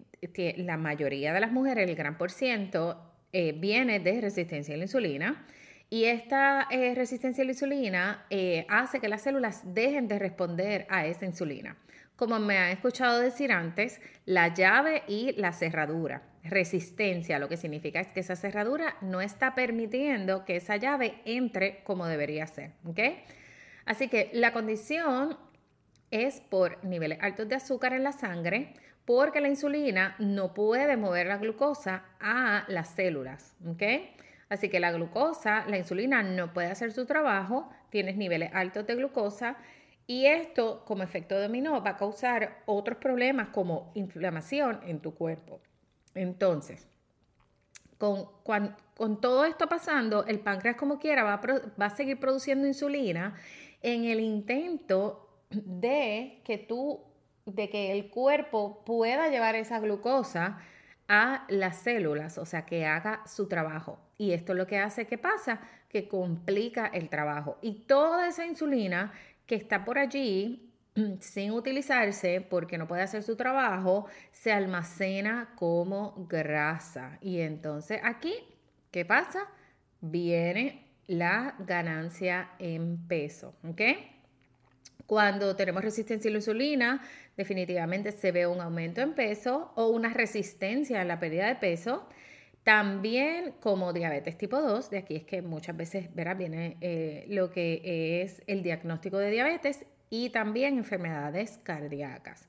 la 0.57 0.77
mayoría 0.77 1.33
de 1.33 1.41
las 1.41 1.53
mujeres, 1.53 1.89
el 1.89 1.97
gran 1.97 2.19
por 2.19 2.31
ciento, 2.31 3.11
viene 3.33 3.99
de 3.99 4.21
resistencia 4.21 4.75
a 4.75 4.79
la 4.79 4.85
insulina. 4.85 5.45
Y 5.91 6.07
esta 6.07 6.67
eh, 6.71 6.93
resistencia 6.97 7.43
a 7.43 7.45
la 7.45 7.53
insulina 7.53 8.27
eh, 8.31 8.67
hace 8.69 8.99
que 9.01 9.09
las 9.09 9.23
células 9.23 9.63
dejen 9.75 10.09
de 10.09 10.19
responder 10.19 10.87
a 10.89 11.07
esa 11.07 11.25
insulina. 11.25 11.77
Como 12.17 12.39
me 12.39 12.59
han 12.59 12.71
escuchado 12.71 13.21
decir 13.21 13.53
antes, 13.53 14.01
la 14.25 14.53
llave 14.55 15.05
y 15.07 15.33
la 15.33 15.53
cerradura. 15.53 16.23
Resistencia, 16.43 17.39
lo 17.39 17.49
que 17.49 17.57
significa 17.57 18.01
es 18.01 18.09
que 18.09 18.21
esa 18.21 18.37
cerradura 18.37 18.97
no 19.03 19.21
está 19.21 19.55
permitiendo 19.55 20.45
que 20.45 20.57
esa 20.57 20.77
llave 20.77 21.21
entre 21.25 21.85
como 21.85 22.07
debería 22.07 22.47
ser. 22.47 22.73
Así 23.85 24.09
que 24.09 24.31
la 24.33 24.53
condición 24.53 25.37
es 26.11 26.41
por 26.41 26.85
niveles 26.85 27.19
altos 27.21 27.49
de 27.49 27.55
azúcar 27.55 27.93
en 27.93 28.05
la 28.05 28.13
sangre, 28.13 28.75
porque 29.05 29.41
la 29.41 29.49
insulina 29.49 30.17
no 30.19 30.55
puede 30.55 30.97
mover 30.97 31.27
la 31.27 31.39
glucosa 31.39 32.05
a 32.21 32.65
las 32.69 32.89
células. 32.91 33.55
¿okay? 33.67 34.15
Así 34.49 34.69
que 34.69 34.81
la 34.81 34.93
glucosa, 34.93 35.65
la 35.67 35.79
insulina 35.79 36.23
no 36.23 36.53
puede 36.53 36.69
hacer 36.69 36.93
su 36.93 37.07
trabajo, 37.07 37.71
tienes 37.91 38.17
niveles 38.17 38.51
altos 38.55 38.87
de 38.87 38.95
glucosa 38.95 39.57
y 40.07 40.27
esto 40.27 40.85
como 40.85 41.03
efecto 41.03 41.41
dominó 41.41 41.83
va 41.83 41.91
a 41.91 41.97
causar 41.97 42.63
otros 42.67 42.99
problemas 42.99 43.49
como 43.49 43.91
inflamación 43.95 44.81
en 44.87 45.01
tu 45.01 45.15
cuerpo. 45.15 45.61
Entonces, 46.15 46.87
con, 47.99 48.29
con, 48.43 49.21
todo 49.21 49.45
esto 49.45 49.67
pasando, 49.69 50.27
el 50.27 50.41
páncreas 50.41 50.77
como 50.77 50.99
quiera 50.99 51.25
va 51.25 51.41
va 51.81 51.87
a 51.87 51.97
seguir 51.97 52.21
produciendo 52.21 52.67
insulina 52.67 53.35
en 53.83 54.05
el 54.05 54.21
intento 54.21 55.29
de 55.51 56.41
que 56.45 56.59
tú, 56.59 57.01
de 57.47 57.69
que 57.69 57.93
el 57.93 58.09
cuerpo 58.11 58.83
pueda 58.85 59.29
llevar 59.29 59.55
esa 59.55 59.81
glucosa 59.81 60.59
a 61.09 61.45
las 61.49 61.77
células, 61.79 62.39
o 62.39 62.47
sea, 62.47 62.65
que 62.65 62.87
haga 62.87 63.23
su 63.27 63.49
trabajo. 63.49 63.99
Y 64.17 64.33
esto 64.33 64.53
es 64.53 64.59
lo 64.59 64.67
que 64.67 64.79
hace 64.79 65.07
que 65.07 65.19
pasa, 65.19 65.61
que 65.89 66.09
complica 66.09 66.87
el 66.87 67.09
trabajo. 67.09 67.59
Y 67.61 67.85
toda 67.87 68.29
esa 68.29 68.47
insulina 68.47 69.13
que 69.47 69.55
está 69.55 69.85
por 69.85 69.99
allí 69.99 70.73
sin 71.21 71.51
utilizarse 71.53 72.41
porque 72.41 72.79
no 72.79 72.87
puede 72.87 73.03
hacer 73.03 73.23
su 73.23 73.37
trabajo, 73.37 74.07
se 74.31 74.53
almacena 74.53 75.53
como 75.57 76.27
grasa. 76.29 77.19
Y 77.21 77.41
entonces 77.41 78.01
aquí, 78.03 78.35
¿qué 78.91 79.05
pasa? 79.05 79.47
Viene 80.01 80.87
la 81.07 81.55
ganancia 81.59 82.51
en 82.59 83.07
peso, 83.07 83.55
¿ok? 83.69 83.81
Cuando 85.07 85.55
tenemos 85.55 85.85
resistencia 85.85 86.31
a 86.31 86.33
la 86.33 86.39
insulina, 86.39 87.03
definitivamente 87.37 88.13
se 88.13 88.33
ve 88.33 88.47
un 88.47 88.61
aumento 88.61 89.01
en 89.01 89.15
peso 89.15 89.73
o 89.75 89.89
una 89.89 90.13
resistencia 90.13 91.01
a 91.01 91.05
la 91.05 91.19
pérdida 91.19 91.47
de 91.47 91.57
peso. 91.57 92.09
También 92.63 93.55
como 93.61 93.93
diabetes 93.93 94.39
tipo 94.39 94.61
2, 94.61 94.91
de 94.91 94.99
aquí 94.99 95.17
es 95.17 95.25
que 95.25 95.43
muchas 95.43 95.77
veces 95.77 96.15
verá, 96.15 96.35
viene 96.35 96.77
eh, 96.81 97.27
lo 97.29 97.51
que 97.51 98.23
es 98.23 98.43
el 98.47 98.63
diagnóstico 98.63 99.19
de 99.19 99.31
diabetes 99.31 99.85
y 100.09 100.31
también 100.31 100.79
enfermedades 100.79 101.59
cardíacas. 101.63 102.49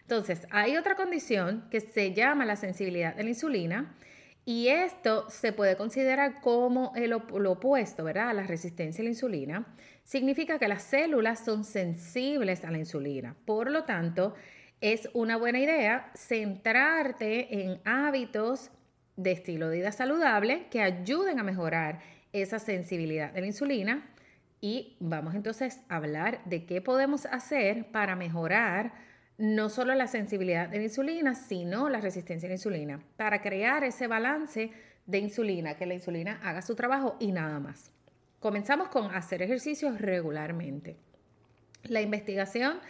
Entonces, 0.00 0.46
hay 0.50 0.76
otra 0.76 0.96
condición 0.96 1.68
que 1.70 1.80
se 1.80 2.12
llama 2.12 2.44
la 2.44 2.56
sensibilidad 2.56 3.18
a 3.18 3.22
la 3.22 3.28
insulina 3.28 3.96
y 4.44 4.68
esto 4.68 5.30
se 5.30 5.52
puede 5.52 5.76
considerar 5.76 6.40
como 6.40 6.92
el, 6.96 7.10
lo 7.10 7.52
opuesto, 7.52 8.02
¿verdad? 8.02 8.30
A 8.30 8.34
la 8.34 8.42
resistencia 8.42 9.02
a 9.02 9.04
la 9.04 9.10
insulina. 9.10 9.66
Significa 10.04 10.58
que 10.58 10.68
las 10.68 10.82
células 10.82 11.44
son 11.44 11.64
sensibles 11.64 12.64
a 12.64 12.70
la 12.70 12.78
insulina. 12.78 13.36
Por 13.44 13.70
lo 13.70 13.84
tanto, 13.84 14.34
es 14.80 15.08
una 15.14 15.36
buena 15.36 15.60
idea 15.60 16.10
centrarte 16.14 17.64
en 17.64 17.80
hábitos 17.84 18.70
de 19.16 19.32
estilo 19.32 19.68
de 19.68 19.76
vida 19.76 19.92
saludable 19.92 20.66
que 20.70 20.82
ayuden 20.82 21.38
a 21.38 21.44
mejorar 21.44 22.00
esa 22.32 22.58
sensibilidad 22.58 23.36
a 23.36 23.40
la 23.40 23.46
insulina. 23.46 24.08
Y 24.60 24.96
vamos 25.00 25.34
entonces 25.34 25.80
a 25.88 25.96
hablar 25.96 26.40
de 26.44 26.66
qué 26.66 26.80
podemos 26.80 27.26
hacer 27.26 27.90
para 27.90 28.16
mejorar 28.16 28.92
no 29.38 29.68
solo 29.68 29.94
la 29.94 30.06
sensibilidad 30.06 30.68
de 30.68 30.78
la 30.78 30.84
insulina, 30.84 31.34
sino 31.34 31.88
la 31.88 32.00
resistencia 32.00 32.46
a 32.46 32.50
la 32.50 32.54
insulina, 32.54 33.00
para 33.16 33.40
crear 33.40 33.82
ese 33.82 34.06
balance 34.06 34.70
de 35.06 35.18
insulina, 35.18 35.76
que 35.76 35.86
la 35.86 35.94
insulina 35.94 36.40
haga 36.42 36.62
su 36.62 36.74
trabajo 36.76 37.16
y 37.18 37.32
nada 37.32 37.58
más. 37.58 37.90
Comenzamos 38.42 38.88
con 38.88 39.14
hacer 39.14 39.40
ejercicios 39.40 40.00
regularmente. 40.00 40.96
La 41.84 42.00
investigación 42.00 42.80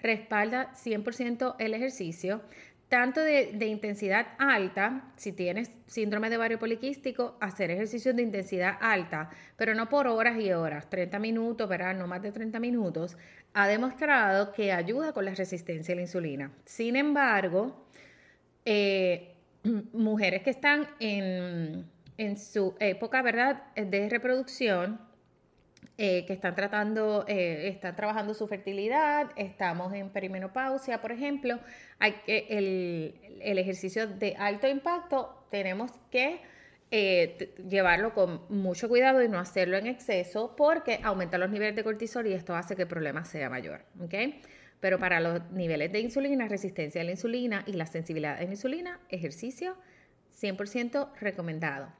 respalda 0.00 0.72
100% 0.74 1.56
el 1.58 1.74
ejercicio, 1.74 2.42
tanto 2.88 3.20
de, 3.20 3.66
intensidad 3.66 4.28
alta, 4.38 5.10
si 5.16 5.32
tienes 5.32 5.68
síndrome 5.86 6.30
de 6.30 6.36
ovario 6.36 6.60
poliquístico, 6.60 7.36
hacer 7.40 7.72
ejercicios 7.72 8.14
de 8.14 8.22
intensidad 8.22 8.78
alta, 8.80 9.30
pero 9.56 9.74
no 9.74 9.88
por 9.88 10.06
horas 10.06 10.40
y 10.40 10.52
horas, 10.52 10.88
30 10.88 11.18
minutos, 11.18 11.68
¿verdad? 11.68 11.96
No 11.96 12.06
más 12.06 12.22
de 12.22 12.30
30 12.30 12.60
minutos, 12.60 13.16
ha 13.52 13.66
demostrado 13.66 14.52
que 14.52 14.70
ayuda 14.70 15.12
con 15.12 15.24
la 15.24 15.34
resistencia 15.34 15.92
a 15.92 15.96
la 15.96 16.02
insulina. 16.02 16.52
Sin 16.64 16.94
embargo, 16.94 17.84
eh, 18.64 19.34
mujeres 19.92 20.42
que 20.42 20.50
están 20.50 20.86
en, 21.00 21.84
en 22.20 22.36
su 22.36 22.74
época, 22.80 23.22
¿verdad?, 23.22 23.62
de 23.74 24.10
reproducción, 24.10 25.00
eh, 25.96 26.26
que 26.26 26.34
están 26.34 26.54
tratando, 26.54 27.24
eh, 27.26 27.68
están 27.68 27.96
trabajando 27.96 28.34
su 28.34 28.46
fertilidad, 28.46 29.30
estamos 29.36 29.94
en 29.94 30.10
perimenopausia, 30.10 31.00
por 31.00 31.12
ejemplo, 31.12 31.58
hay 31.98 32.12
que 32.26 32.46
el, 32.50 33.58
ejercicio 33.58 34.06
de 34.06 34.36
alto 34.38 34.68
impacto 34.68 35.46
tenemos 35.50 35.92
que 36.10 36.42
eh, 36.90 37.54
llevarlo 37.66 38.12
con 38.12 38.42
mucho 38.50 38.90
cuidado 38.90 39.22
y 39.22 39.28
no 39.28 39.38
hacerlo 39.38 39.78
en 39.78 39.86
exceso 39.86 40.54
porque 40.56 41.00
aumenta 41.02 41.38
los 41.38 41.48
niveles 41.48 41.74
de 41.74 41.84
cortisol 41.84 42.26
y 42.26 42.34
esto 42.34 42.54
hace 42.54 42.76
que 42.76 42.82
el 42.82 42.88
problema 42.88 43.24
sea 43.24 43.48
mayor, 43.48 43.86
¿ok? 43.98 44.14
Pero 44.78 44.98
para 44.98 45.20
los 45.20 45.50
niveles 45.52 45.90
de 45.90 46.00
insulina, 46.00 46.48
resistencia 46.48 47.00
a 47.00 47.04
la 47.04 47.12
insulina 47.12 47.64
y 47.66 47.72
la 47.72 47.86
sensibilidad 47.86 48.36
a 48.36 48.42
la 48.42 48.50
insulina, 48.50 49.00
ejercicio 49.08 49.76
100% 50.38 51.12
recomendado. 51.18 51.99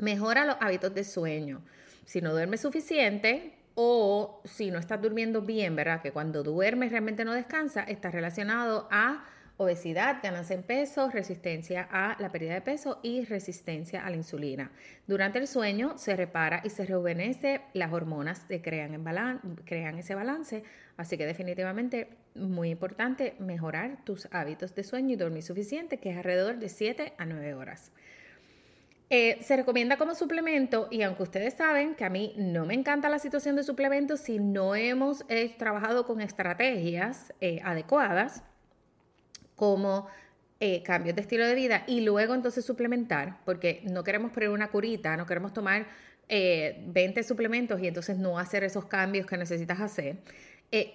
Mejora 0.00 0.44
los 0.44 0.56
hábitos 0.60 0.94
de 0.94 1.04
sueño 1.04 1.62
si 2.04 2.20
no 2.20 2.32
duermes 2.32 2.62
suficiente 2.62 3.54
o 3.74 4.42
si 4.44 4.70
no 4.70 4.78
estás 4.78 5.00
durmiendo 5.00 5.42
bien, 5.42 5.76
¿verdad? 5.76 6.02
Que 6.02 6.10
cuando 6.10 6.42
duermes 6.42 6.90
realmente 6.90 7.24
no 7.24 7.32
descansa, 7.32 7.82
está 7.84 8.10
relacionado 8.10 8.88
a 8.90 9.24
obesidad, 9.58 10.20
ganancia 10.22 10.56
en 10.56 10.62
peso, 10.62 11.10
resistencia 11.10 11.86
a 11.90 12.16
la 12.18 12.32
pérdida 12.32 12.54
de 12.54 12.62
peso 12.62 12.98
y 13.02 13.24
resistencia 13.26 14.04
a 14.04 14.10
la 14.10 14.16
insulina. 14.16 14.72
Durante 15.06 15.38
el 15.38 15.46
sueño 15.46 15.98
se 15.98 16.16
repara 16.16 16.62
y 16.64 16.70
se 16.70 16.86
rejuvenece, 16.86 17.60
las 17.74 17.92
hormonas 17.92 18.42
se 18.48 18.62
crean, 18.62 18.94
en 18.94 19.04
crean 19.66 19.98
ese 19.98 20.14
balance, 20.14 20.64
así 20.96 21.18
que 21.18 21.26
definitivamente 21.26 22.08
muy 22.34 22.70
importante 22.70 23.34
mejorar 23.38 24.02
tus 24.04 24.28
hábitos 24.32 24.74
de 24.74 24.82
sueño 24.82 25.12
y 25.12 25.16
dormir 25.16 25.42
suficiente, 25.42 25.98
que 25.98 26.10
es 26.10 26.16
alrededor 26.16 26.58
de 26.58 26.70
7 26.70 27.12
a 27.18 27.26
9 27.26 27.54
horas. 27.54 27.92
Eh, 29.12 29.38
se 29.42 29.56
recomienda 29.56 29.96
como 29.96 30.14
suplemento 30.14 30.86
y 30.88 31.02
aunque 31.02 31.24
ustedes 31.24 31.54
saben 31.54 31.96
que 31.96 32.04
a 32.04 32.10
mí 32.10 32.32
no 32.36 32.64
me 32.64 32.74
encanta 32.74 33.08
la 33.08 33.18
situación 33.18 33.56
de 33.56 33.64
suplementos 33.64 34.20
si 34.20 34.38
no 34.38 34.76
hemos 34.76 35.24
eh, 35.28 35.52
trabajado 35.58 36.06
con 36.06 36.20
estrategias 36.20 37.34
eh, 37.40 37.60
adecuadas 37.64 38.44
como 39.56 40.06
cambios 40.84 41.16
de 41.16 41.22
estilo 41.22 41.46
de 41.46 41.54
vida 41.54 41.84
y 41.86 42.02
luego 42.02 42.34
entonces 42.34 42.66
suplementar, 42.66 43.38
porque 43.46 43.80
no 43.84 44.04
queremos 44.04 44.30
poner 44.30 44.50
una 44.50 44.68
curita, 44.68 45.16
no 45.16 45.24
queremos 45.24 45.54
tomar 45.54 45.86
20 46.28 47.22
suplementos 47.22 47.80
y 47.80 47.88
entonces 47.88 48.18
no 48.18 48.38
hacer 48.38 48.62
esos 48.64 48.84
cambios 48.84 49.26
que 49.26 49.38
necesitas 49.38 49.80
hacer. 49.80 50.18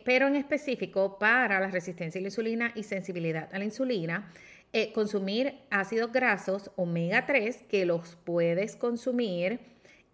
pero 0.03 0.27
en 0.27 0.36
específico 0.36 1.17
para 1.17 1.60
la 1.60 1.69
resistencia 1.69 2.19
a 2.19 2.22
la 2.22 2.27
insulina 2.27 2.72
y 2.75 2.84
sensibilidad 2.84 3.50
a 3.51 3.57
la 3.57 3.65
insulina, 3.65 4.31
eh, 4.77 4.91
consumir 4.91 5.55
ácidos 5.70 6.12
grasos 6.12 6.70
omega 6.75 7.25
3 7.25 7.63
que 7.70 7.86
los 7.86 8.17
puedes 8.25 8.75
consumir 8.75 9.62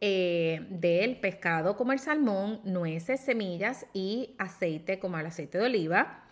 eh, 0.01 0.67
del 0.69 1.19
pescado 1.19 1.75
como 1.75 1.93
el 1.93 1.97
salmón, 1.97 2.61
nueces, 2.63 3.21
semillas 3.21 3.87
y 3.91 4.35
aceite 4.37 4.99
como 4.99 5.17
el 5.17 5.25
aceite 5.25 5.57
de 5.57 5.65
oliva. 5.65 6.25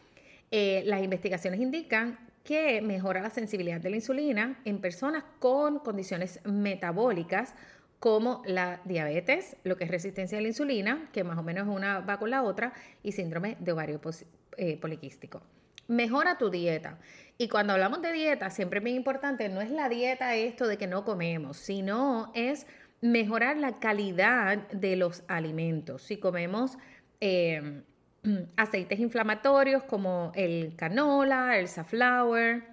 Eh, 0.51 0.83
las 0.85 1.01
investigaciones 1.01 1.59
indican 1.59 2.19
que 2.43 2.83
mejora 2.83 3.19
la 3.19 3.31
sensibilidad 3.31 3.81
de 3.81 3.89
la 3.89 3.95
insulina 3.95 4.61
en 4.63 4.79
personas 4.79 5.23
con 5.39 5.79
condiciones 5.79 6.39
metabólicas 6.45 7.55
como 7.97 8.43
la 8.45 8.79
diabetes, 8.85 9.57
lo 9.63 9.75
que 9.75 9.85
es 9.85 9.89
resistencia 9.89 10.37
a 10.37 10.41
la 10.41 10.49
insulina, 10.49 11.09
que 11.13 11.23
más 11.23 11.39
o 11.39 11.41
menos 11.41 11.67
una 11.67 12.01
va 12.01 12.19
con 12.19 12.29
la 12.29 12.43
otra, 12.43 12.73
y 13.01 13.11
síndrome 13.11 13.57
de 13.59 13.71
ovario 13.71 13.99
poliquístico. 14.79 15.41
Mejora 15.89 16.37
tu 16.37 16.49
dieta. 16.49 16.99
Y 17.39 17.49
cuando 17.49 17.73
hablamos 17.73 18.01
de 18.01 18.13
dieta, 18.13 18.49
siempre 18.51 18.77
es 18.77 18.83
muy 18.83 18.93
importante, 18.93 19.49
no 19.49 19.59
es 19.59 19.71
la 19.71 19.89
dieta 19.89 20.35
esto 20.35 20.67
de 20.67 20.77
que 20.77 20.87
no 20.87 21.03
comemos, 21.03 21.57
sino 21.57 22.31
es 22.35 22.67
mejorar 23.01 23.57
la 23.57 23.79
calidad 23.79 24.67
de 24.69 24.95
los 24.95 25.23
alimentos. 25.27 26.03
Si 26.03 26.17
comemos 26.17 26.77
em, 27.19 27.83
aceites 28.55 28.99
inflamatorios 28.99 29.83
como 29.83 30.31
el 30.35 30.75
canola, 30.75 31.57
el 31.57 31.67
safflower, 31.67 32.67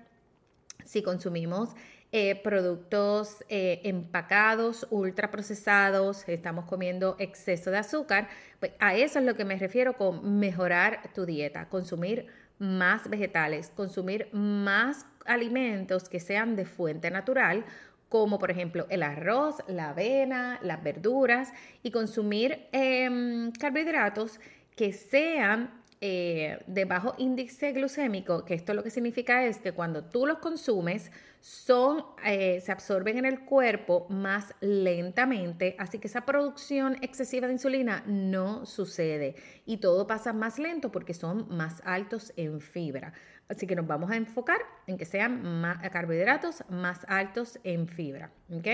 si 0.84 1.02
consumimos 1.02 1.74
eh, 2.12 2.40
productos 2.42 3.44
eh, 3.48 3.80
empacados, 3.84 4.86
ultraprocesados, 4.90 6.28
estamos 6.28 6.66
comiendo 6.66 7.16
exceso 7.18 7.70
de 7.70 7.78
azúcar, 7.78 8.28
pues 8.60 8.72
a 8.78 8.94
eso 8.94 9.18
es 9.18 9.24
lo 9.24 9.34
que 9.34 9.44
me 9.44 9.56
refiero 9.58 9.96
con 9.96 10.38
mejorar 10.38 11.10
tu 11.14 11.26
dieta, 11.26 11.68
consumir 11.68 12.26
más 12.58 13.08
vegetales, 13.08 13.70
consumir 13.74 14.28
más 14.32 15.06
alimentos 15.24 16.08
que 16.08 16.20
sean 16.20 16.56
de 16.56 16.64
fuente 16.64 17.10
natural, 17.10 17.64
como 18.08 18.38
por 18.38 18.50
ejemplo 18.50 18.86
el 18.88 19.02
arroz, 19.02 19.56
la 19.66 19.90
avena, 19.90 20.58
las 20.62 20.82
verduras, 20.82 21.52
y 21.82 21.90
consumir 21.90 22.68
em, 22.72 23.50
carbohidratos 23.52 24.40
que 24.76 24.92
sean 24.92 25.70
eh, 26.08 26.62
de 26.68 26.84
bajo 26.84 27.14
índice 27.18 27.72
glucémico, 27.72 28.44
que 28.44 28.54
esto 28.54 28.74
lo 28.74 28.84
que 28.84 28.90
significa 28.90 29.44
es 29.44 29.58
que 29.58 29.72
cuando 29.72 30.04
tú 30.04 30.24
los 30.24 30.38
consumes, 30.38 31.10
son, 31.40 32.04
eh, 32.24 32.60
se 32.60 32.70
absorben 32.70 33.18
en 33.18 33.24
el 33.24 33.40
cuerpo 33.40 34.06
más 34.08 34.54
lentamente, 34.60 35.74
así 35.80 35.98
que 35.98 36.06
esa 36.06 36.24
producción 36.24 36.96
excesiva 37.02 37.48
de 37.48 37.54
insulina 37.54 38.04
no 38.06 38.66
sucede 38.66 39.34
y 39.64 39.78
todo 39.78 40.06
pasa 40.06 40.32
más 40.32 40.60
lento 40.60 40.92
porque 40.92 41.12
son 41.12 41.48
más 41.48 41.82
altos 41.84 42.32
en 42.36 42.60
fibra. 42.60 43.12
Así 43.48 43.66
que 43.66 43.74
nos 43.74 43.88
vamos 43.88 44.12
a 44.12 44.16
enfocar 44.16 44.60
en 44.86 44.98
que 44.98 45.06
sean 45.06 45.60
más, 45.60 45.78
carbohidratos 45.90 46.62
más 46.68 47.04
altos 47.08 47.58
en 47.64 47.88
fibra, 47.88 48.30
¿ok? 48.48 48.68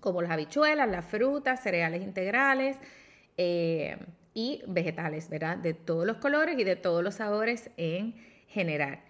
Como 0.00 0.20
las 0.20 0.32
habichuelas, 0.32 0.90
las 0.90 1.06
frutas, 1.06 1.62
cereales 1.62 2.02
integrales. 2.02 2.76
Eh, 3.38 3.96
y 4.34 4.62
vegetales, 4.66 5.28
¿verdad? 5.28 5.58
De 5.58 5.74
todos 5.74 6.06
los 6.06 6.18
colores 6.18 6.58
y 6.58 6.64
de 6.64 6.76
todos 6.76 7.02
los 7.02 7.16
sabores 7.16 7.70
en 7.76 8.14
general. 8.48 9.00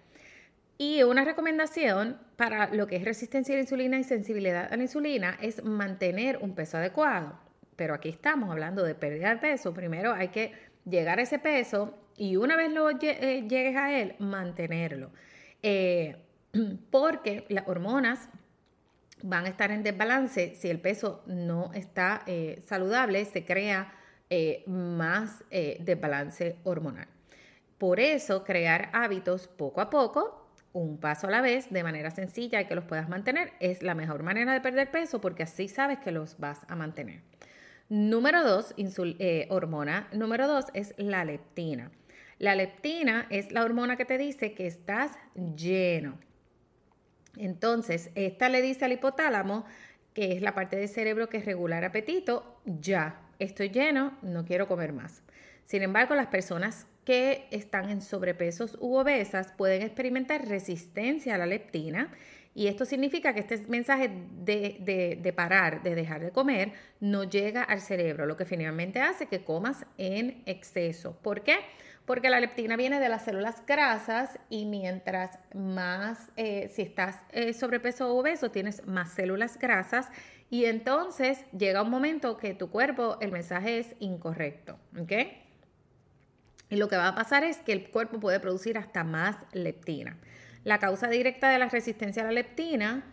Y 0.77 1.03
una 1.03 1.25
recomendación 1.25 2.17
para 2.37 2.73
lo 2.73 2.87
que 2.87 2.95
es 2.95 3.03
resistencia 3.03 3.53
a 3.53 3.57
la 3.57 3.63
insulina 3.63 3.99
y 3.99 4.03
sensibilidad 4.03 4.71
a 4.71 4.77
la 4.77 4.83
insulina 4.83 5.37
es 5.41 5.63
mantener 5.63 6.37
un 6.37 6.55
peso 6.55 6.77
adecuado. 6.77 7.37
Pero 7.75 7.93
aquí 7.93 8.09
estamos 8.09 8.49
hablando 8.49 8.83
de 8.83 8.95
pérdida 8.95 9.29
de 9.29 9.37
peso. 9.37 9.73
Primero 9.73 10.13
hay 10.13 10.29
que 10.29 10.53
llegar 10.85 11.19
a 11.19 11.23
ese 11.23 11.37
peso 11.37 11.97
y 12.15 12.37
una 12.37 12.55
vez 12.55 12.71
lo 12.71 12.89
eh, 12.89 13.45
llegues 13.47 13.75
a 13.75 13.97
él, 13.99 14.15
mantenerlo. 14.19 15.11
Eh, 15.61 16.15
porque 16.91 17.45
las 17.49 17.67
hormonas 17.67 18.29
van 19.21 19.45
a 19.45 19.49
estar 19.49 19.71
en 19.71 19.83
desbalance 19.83 20.55
si 20.55 20.69
el 20.69 20.79
peso 20.79 21.23
no 21.27 21.71
está 21.73 22.23
eh, 22.25 22.61
saludable, 22.65 23.25
se 23.25 23.43
crea 23.43 23.93
eh, 24.29 24.63
más 24.67 25.43
eh, 25.51 25.77
desbalance 25.81 26.57
hormonal. 26.63 27.07
Por 27.77 27.99
eso, 27.99 28.43
crear 28.43 28.89
hábitos 28.93 29.47
poco 29.47 29.81
a 29.81 29.89
poco, 29.89 30.49
un 30.73 30.97
paso 30.97 31.27
a 31.27 31.31
la 31.31 31.41
vez, 31.41 31.71
de 31.71 31.83
manera 31.83 32.11
sencilla 32.11 32.61
y 32.61 32.65
que 32.65 32.75
los 32.75 32.85
puedas 32.85 33.09
mantener, 33.09 33.53
es 33.59 33.81
la 33.81 33.95
mejor 33.95 34.23
manera 34.23 34.53
de 34.53 34.61
perder 34.61 34.91
peso 34.91 35.19
porque 35.21 35.43
así 35.43 35.67
sabes 35.67 35.99
que 35.99 36.11
los 36.11 36.37
vas 36.37 36.59
a 36.67 36.75
mantener. 36.75 37.21
Número 37.89 38.43
dos, 38.43 38.75
eh, 38.77 39.47
hormona 39.49 40.07
número 40.13 40.47
dos 40.47 40.65
es 40.73 40.93
la 40.97 41.25
leptina. 41.25 41.91
La 42.37 42.53
leptina 42.53 43.25
es 43.29 43.51
la 43.51 43.63
hormona 43.63 43.97
que 43.97 44.05
te 44.05 44.17
dice 44.17 44.53
que 44.53 44.67
estás 44.67 45.11
lleno. 45.55 46.19
Entonces, 47.35 48.11
esta 48.15 48.49
le 48.49 48.61
dice 48.61 48.85
al 48.85 48.91
hipotálamo, 48.91 49.65
que 50.13 50.33
es 50.33 50.41
la 50.41 50.53
parte 50.53 50.75
del 50.75 50.87
cerebro 50.87 51.29
que 51.29 51.41
regula 51.41 51.79
el 51.79 51.85
apetito, 51.85 52.61
ya, 52.65 53.21
estoy 53.39 53.69
lleno, 53.69 54.17
no 54.21 54.45
quiero 54.45 54.67
comer 54.67 54.93
más. 54.93 55.23
Sin 55.65 55.83
embargo, 55.83 56.15
las 56.15 56.27
personas 56.27 56.87
que 57.05 57.47
están 57.51 57.89
en 57.89 58.01
sobrepesos 58.01 58.77
u 58.79 58.95
obesas 58.95 59.53
pueden 59.53 59.81
experimentar 59.81 60.47
resistencia 60.47 61.35
a 61.35 61.37
la 61.37 61.45
leptina 61.45 62.11
y 62.55 62.67
esto 62.67 62.85
significa 62.85 63.33
que 63.33 63.41
este 63.41 63.57
mensaje 63.67 64.09
de, 64.43 65.33
parar, 65.35 65.83
de 65.83 65.95
dejar 65.95 66.21
de 66.21 66.31
comer, 66.31 66.73
no 66.99 67.23
llega 67.23 67.63
al 67.63 67.79
cerebro, 67.79 68.25
lo 68.25 68.35
que 68.35 68.45
finalmente 68.45 69.01
hace 69.01 69.27
que 69.27 69.43
comas 69.43 69.85
en 69.97 70.41
exceso. 70.45 71.15
¿Por 71.21 71.43
qué? 71.43 71.57
Porque 72.05 72.29
la 72.29 72.39
leptina 72.39 72.75
viene 72.75 72.99
de 72.99 73.07
las 73.07 73.23
células 73.23 73.63
grasas 73.67 74.39
y 74.49 74.65
mientras 74.65 75.37
más, 75.53 76.31
eh, 76.37 76.69
si 76.73 76.81
estás 76.81 77.17
eh, 77.31 77.53
sobrepeso 77.53 78.11
o 78.11 78.19
obeso, 78.19 78.49
tienes 78.49 78.85
más 78.87 79.13
células 79.13 79.59
grasas 79.59 80.09
y 80.49 80.65
entonces 80.65 81.45
llega 81.57 81.83
un 81.83 81.89
momento 81.89 82.37
que 82.37 82.53
tu 82.53 82.69
cuerpo, 82.69 83.17
el 83.21 83.31
mensaje 83.31 83.79
es 83.79 83.95
incorrecto, 83.99 84.79
¿ok? 84.99 85.11
Y 86.69 86.75
lo 86.75 86.87
que 86.87 86.97
va 86.97 87.07
a 87.09 87.15
pasar 87.15 87.43
es 87.43 87.57
que 87.57 87.71
el 87.71 87.89
cuerpo 87.89 88.19
puede 88.19 88.39
producir 88.39 88.77
hasta 88.77 89.03
más 89.03 89.37
leptina. 89.53 90.17
La 90.63 90.79
causa 90.79 91.07
directa 91.07 91.49
de 91.49 91.59
la 91.59 91.69
resistencia 91.69 92.23
a 92.23 92.25
la 92.25 92.31
leptina, 92.31 93.03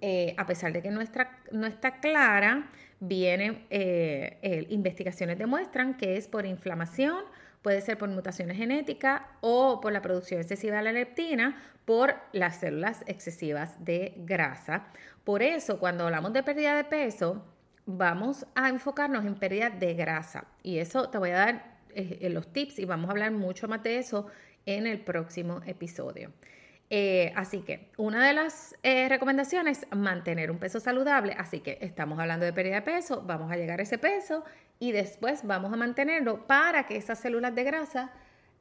eh, 0.00 0.34
a 0.36 0.46
pesar 0.46 0.72
de 0.72 0.82
que 0.82 0.90
no 0.90 1.00
está, 1.00 1.38
no 1.50 1.66
está 1.66 2.00
clara, 2.00 2.70
viene, 3.00 3.66
eh, 3.70 4.66
investigaciones 4.70 5.38
demuestran 5.38 5.96
que 5.96 6.16
es 6.16 6.28
por 6.28 6.46
inflamación, 6.46 7.24
puede 7.62 7.80
ser 7.80 7.98
por 7.98 8.08
mutaciones 8.08 8.56
genéticas 8.56 9.22
o 9.40 9.80
por 9.80 9.92
la 9.92 10.02
producción 10.02 10.40
excesiva 10.40 10.76
de 10.76 10.82
la 10.82 10.92
leptina 10.92 11.56
por 11.86 12.16
las 12.32 12.56
células 12.56 13.02
excesivas 13.06 13.82
de 13.84 14.14
grasa. 14.18 14.88
Por 15.24 15.42
eso, 15.42 15.78
cuando 15.78 16.04
hablamos 16.04 16.32
de 16.32 16.42
pérdida 16.42 16.76
de 16.76 16.84
peso, 16.84 17.44
vamos 17.86 18.44
a 18.54 18.68
enfocarnos 18.68 19.24
en 19.24 19.36
pérdida 19.36 19.70
de 19.70 19.94
grasa. 19.94 20.46
Y 20.62 20.78
eso 20.78 21.08
te 21.08 21.18
voy 21.18 21.30
a 21.30 21.36
dar 21.36 21.78
eh, 21.94 22.28
los 22.30 22.52
tips 22.52 22.80
y 22.80 22.84
vamos 22.84 23.08
a 23.08 23.12
hablar 23.12 23.30
mucho 23.30 23.68
más 23.68 23.82
de 23.82 23.98
eso 23.98 24.26
en 24.66 24.86
el 24.86 25.00
próximo 25.00 25.62
episodio. 25.64 26.32
Eh, 26.88 27.32
así 27.34 27.62
que 27.62 27.90
una 27.96 28.24
de 28.24 28.32
las 28.32 28.76
eh, 28.84 29.08
recomendaciones 29.08 29.86
es 29.90 29.96
mantener 29.96 30.50
un 30.50 30.58
peso 30.58 30.78
saludable. 30.80 31.34
Así 31.38 31.60
que 31.60 31.78
estamos 31.80 32.18
hablando 32.18 32.46
de 32.46 32.52
pérdida 32.52 32.76
de 32.76 32.82
peso, 32.82 33.22
vamos 33.26 33.50
a 33.50 33.56
llegar 33.56 33.80
a 33.80 33.82
ese 33.82 33.98
peso 33.98 34.44
y 34.78 34.92
después 34.92 35.40
vamos 35.44 35.72
a 35.72 35.76
mantenerlo 35.76 36.46
para 36.46 36.86
que 36.86 36.96
esas 36.96 37.18
células 37.18 37.54
de 37.54 37.64
grasa 37.64 38.12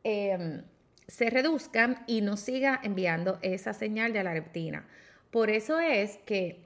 em, 0.04 0.64
se 1.08 1.30
reduzcan 1.30 2.04
y 2.08 2.22
no 2.22 2.38
siga 2.38 2.80
enviando 2.84 3.38
esa 3.42 3.74
señal 3.74 4.14
de 4.14 4.24
la 4.24 4.34
leptina. 4.34 4.88
Por 5.30 5.50
eso 5.50 5.80
es 5.80 6.18
que 6.26 6.66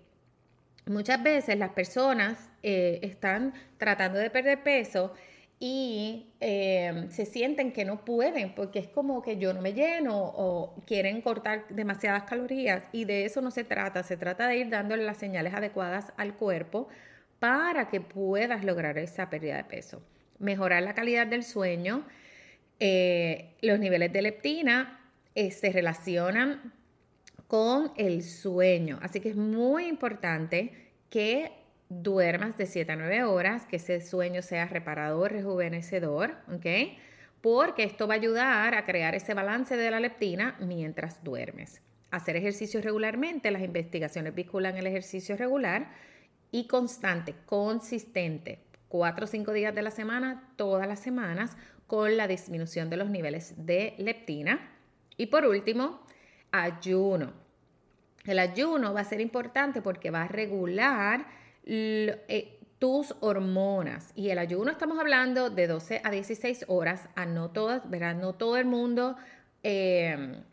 muchas 0.85 1.21
veces 1.21 1.57
las 1.57 1.71
personas 1.71 2.37
eh, 2.63 2.99
están 3.01 3.53
tratando 3.77 4.17
de 4.17 4.29
perder 4.29 4.63
peso 4.63 5.13
y 5.59 6.31
em, 6.39 7.09
se 7.11 7.25
sienten 7.25 7.73
que 7.73 7.83
no 7.83 8.05
pueden 8.05 8.55
porque 8.55 8.79
es 8.79 8.87
como 8.87 9.21
que 9.21 9.37
yo 9.37 9.53
no 9.53 9.61
me 9.61 9.73
lleno 9.73 10.17
o 10.17 10.73
quieren 10.87 11.21
cortar 11.21 11.67
demasiadas 11.67 12.23
calorías 12.23 12.85
y 12.93 13.03
de 13.03 13.25
eso 13.25 13.41
no 13.41 13.51
se 13.51 13.65
trata, 13.65 14.03
se 14.03 14.15
trata 14.15 14.47
de 14.47 14.57
ir 14.57 14.69
dándole 14.69 15.03
las 15.03 15.17
señales 15.17 15.53
adecuadas 15.53 16.13
al 16.15 16.35
cuerpo 16.35 16.87
para 17.39 17.89
que 17.89 17.99
puedas 17.99 18.63
lograr 18.63 18.97
esa 18.97 19.29
pérdida 19.29 19.57
de 19.57 19.65
peso. 19.65 20.01
Mejorar 20.39 20.81
la 20.83 20.93
calidad 20.93 21.27
del 21.27 21.43
sueño, 21.43 22.05
eh, 22.79 23.55
los 23.61 23.79
niveles 23.79 24.13
de 24.13 24.21
leptina 24.21 25.01
eh, 25.35 25.51
se 25.51 25.73
relacionan 25.73 26.73
con 27.47 27.91
el 27.97 28.23
sueño, 28.23 28.99
así 29.01 29.19
que 29.19 29.29
es 29.29 29.35
muy 29.35 29.87
importante 29.87 30.71
que 31.09 31.51
duermas 31.89 32.55
de 32.55 32.67
7 32.67 32.91
a 32.91 32.95
9 32.95 33.23
horas, 33.23 33.65
que 33.65 33.77
ese 33.77 33.99
sueño 33.99 34.41
sea 34.41 34.67
reparador, 34.67 35.31
rejuvenecedor, 35.31 36.35
¿ok? 36.47 36.65
Porque 37.41 37.83
esto 37.83 38.07
va 38.07 38.13
a 38.13 38.17
ayudar 38.17 38.75
a 38.75 38.85
crear 38.85 39.15
ese 39.15 39.33
balance 39.33 39.75
de 39.75 39.91
la 39.91 39.99
leptina 39.99 40.55
mientras 40.59 41.23
duermes. 41.23 41.81
Hacer 42.11 42.35
ejercicio 42.35 42.81
regularmente, 42.81 43.51
las 43.51 43.63
investigaciones 43.63 44.35
vinculan 44.35 44.77
el 44.77 44.87
ejercicio 44.87 45.35
regular 45.35 45.91
y 46.51 46.67
constante, 46.67 47.35
consistente, 47.45 48.59
4 48.87 49.25
o 49.25 49.27
5 49.27 49.53
días 49.53 49.75
de 49.75 49.81
la 49.81 49.91
semana, 49.91 50.49
todas 50.55 50.87
las 50.87 50.99
semanas, 50.99 51.57
con 51.87 52.17
la 52.17 52.27
disminución 52.27 52.89
de 52.89 52.97
los 52.97 53.09
niveles 53.09 53.65
de 53.65 53.95
leptina. 53.97 54.59
Y 55.17 55.27
por 55.27 55.45
último, 55.45 56.01
ayuno. 56.51 57.33
El 58.25 58.37
ayuno 58.37 58.93
va 58.93 59.01
a 59.01 59.05
ser 59.05 59.21
importante 59.21 59.81
porque 59.81 60.11
va 60.11 60.23
a 60.23 60.27
regular 60.27 61.25
eh, 61.69 62.59
tus 62.79 63.13
hormonas. 63.19 64.11
Y 64.15 64.29
el 64.29 64.39
ayuno 64.39 64.71
estamos 64.71 64.97
hablando 64.99 65.49
de 65.49 65.67
12 65.67 66.01
a 66.03 66.09
16 66.09 66.65
horas. 66.67 67.09
A 67.15 67.25
no 67.25 67.51
todas, 67.51 67.89
¿verdad? 67.89 68.15
No 68.15 68.33
todo 68.33 68.57
el 68.57 68.65
mundo 68.65 69.17
em, 69.61 70.43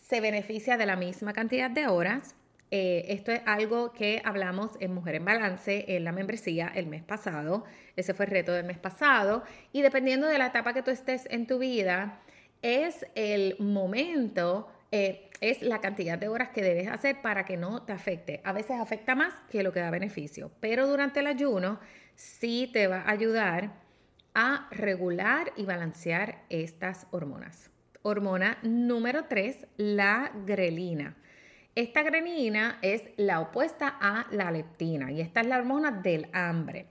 se 0.00 0.20
beneficia 0.20 0.76
de 0.76 0.86
la 0.86 0.96
misma 0.96 1.32
cantidad 1.32 1.70
de 1.70 1.86
horas. 1.86 2.34
Eh, 2.70 3.04
esto 3.08 3.32
es 3.32 3.42
algo 3.46 3.92
que 3.92 4.22
hablamos 4.24 4.72
en 4.80 4.94
Mujer 4.94 5.16
en 5.16 5.24
Balance 5.24 5.84
en 5.88 6.04
la 6.04 6.12
membresía 6.12 6.72
el 6.74 6.86
mes 6.86 7.02
pasado. 7.02 7.64
Ese 7.96 8.14
fue 8.14 8.24
el 8.26 8.32
reto 8.32 8.52
del 8.52 8.66
mes 8.66 8.78
pasado. 8.78 9.44
Y 9.72 9.82
dependiendo 9.82 10.26
de 10.26 10.38
la 10.38 10.46
etapa 10.46 10.74
que 10.74 10.82
tú 10.82 10.90
estés 10.90 11.26
en 11.30 11.46
tu 11.46 11.58
vida, 11.58 12.20
es 12.62 13.06
el 13.14 13.56
momento 13.58 14.68
eh, 14.92 15.30
es 15.40 15.62
la 15.62 15.80
cantidad 15.80 16.18
de 16.18 16.28
horas 16.28 16.50
que 16.50 16.62
debes 16.62 16.86
hacer 16.86 17.20
para 17.20 17.44
que 17.44 17.56
no 17.56 17.82
te 17.82 17.92
afecte. 17.92 18.40
A 18.44 18.52
veces 18.52 18.78
afecta 18.78 19.14
más 19.14 19.34
que 19.50 19.62
lo 19.62 19.72
que 19.72 19.80
da 19.80 19.90
beneficio, 19.90 20.52
pero 20.60 20.86
durante 20.86 21.20
el 21.20 21.26
ayuno 21.26 21.80
sí 22.14 22.70
te 22.72 22.86
va 22.86 23.00
a 23.00 23.10
ayudar 23.10 23.72
a 24.34 24.68
regular 24.70 25.52
y 25.56 25.64
balancear 25.64 26.44
estas 26.48 27.06
hormonas. 27.10 27.70
Hormona 28.02 28.58
número 28.62 29.24
3, 29.24 29.66
la 29.78 30.30
grelina. 30.46 31.16
Esta 31.74 32.02
grelina 32.02 32.78
es 32.82 33.08
la 33.16 33.40
opuesta 33.40 33.96
a 34.00 34.26
la 34.30 34.50
leptina 34.50 35.10
y 35.10 35.22
esta 35.22 35.40
es 35.40 35.46
la 35.46 35.56
hormona 35.56 35.90
del 35.90 36.28
hambre. 36.32 36.86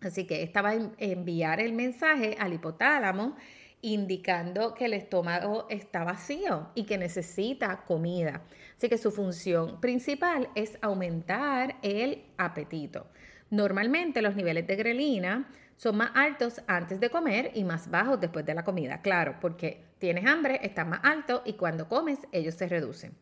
Así 0.00 0.26
que 0.26 0.42
esta 0.42 0.62
va 0.62 0.70
a 0.70 0.78
enviar 0.98 1.60
el 1.60 1.72
mensaje 1.72 2.36
al 2.38 2.54
hipotálamo 2.54 3.36
indicando 3.82 4.74
que 4.74 4.86
el 4.86 4.94
estómago 4.94 5.66
está 5.70 6.04
vacío 6.04 6.70
y 6.74 6.84
que 6.84 6.98
necesita 6.98 7.84
comida. 7.86 8.42
Así 8.76 8.88
que 8.88 8.98
su 8.98 9.10
función 9.10 9.80
principal 9.80 10.48
es 10.54 10.78
aumentar 10.82 11.76
el 11.82 12.24
apetito. 12.36 13.06
Normalmente 13.50 14.22
los 14.22 14.36
niveles 14.36 14.66
de 14.66 14.76
grelina 14.76 15.50
son 15.76 15.96
más 15.96 16.10
altos 16.14 16.60
antes 16.66 17.00
de 17.00 17.10
comer 17.10 17.52
y 17.54 17.64
más 17.64 17.90
bajos 17.90 18.20
después 18.20 18.44
de 18.44 18.54
la 18.54 18.64
comida. 18.64 19.00
Claro, 19.00 19.36
porque 19.40 19.82
tienes 19.98 20.26
hambre, 20.26 20.60
está 20.62 20.84
más 20.84 21.00
alto 21.02 21.42
y 21.44 21.54
cuando 21.54 21.88
comes 21.88 22.18
ellos 22.32 22.54
se 22.54 22.68
reducen. 22.68 23.14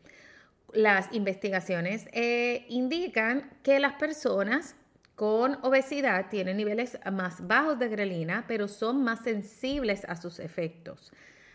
Las 0.72 1.08
investigaciones 1.12 2.08
eh, 2.12 2.66
indican 2.68 3.50
que 3.62 3.78
las 3.80 3.94
personas 3.94 4.74
con 5.18 5.58
obesidad 5.62 6.28
tienen 6.28 6.58
niveles 6.58 6.96
más 7.10 7.44
bajos 7.44 7.76
de 7.80 7.88
grelina, 7.88 8.44
pero 8.46 8.68
son 8.68 9.02
más 9.02 9.24
sensibles 9.24 10.04
a 10.04 10.14
sus 10.14 10.38
efectos. 10.38 11.12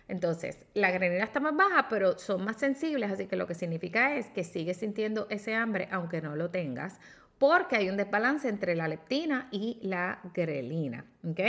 Entonces, 0.10 0.65
la 0.73 0.91
grelina 0.91 1.23
está 1.23 1.39
más 1.39 1.56
baja, 1.56 1.88
pero 1.88 2.19
son 2.19 2.43
más 2.43 2.60
sensibles, 2.60 3.10
así 3.10 3.26
que 3.26 3.38
lo 3.38 3.47
que 3.47 3.54
significa 3.56 4.17
es 4.17 4.30
que 4.32 4.43
sigues 4.43 4.76
sintiendo 4.76 5.28
ese 5.30 5.56
hambre 5.56 5.88
aunque 5.91 6.21
no 6.21 6.36
lo 6.36 6.49
tengas, 6.49 6.99
porque 7.38 7.78
hay 7.78 7.89
un 7.89 7.95
desbalance 7.95 8.49
entre 8.49 8.76
la 8.76 8.89
leptina 8.89 9.47
y 9.49 9.80
la 9.82 10.19
grelina, 10.34 11.06
¿ok? 11.26 11.39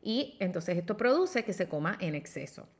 Y 0.00 0.38
entonces 0.40 0.78
esto 0.78 0.96
produce 0.96 1.44
que 1.44 1.52
se 1.52 1.68
coma 1.68 1.98
en 2.00 2.14
exceso. 2.14 2.70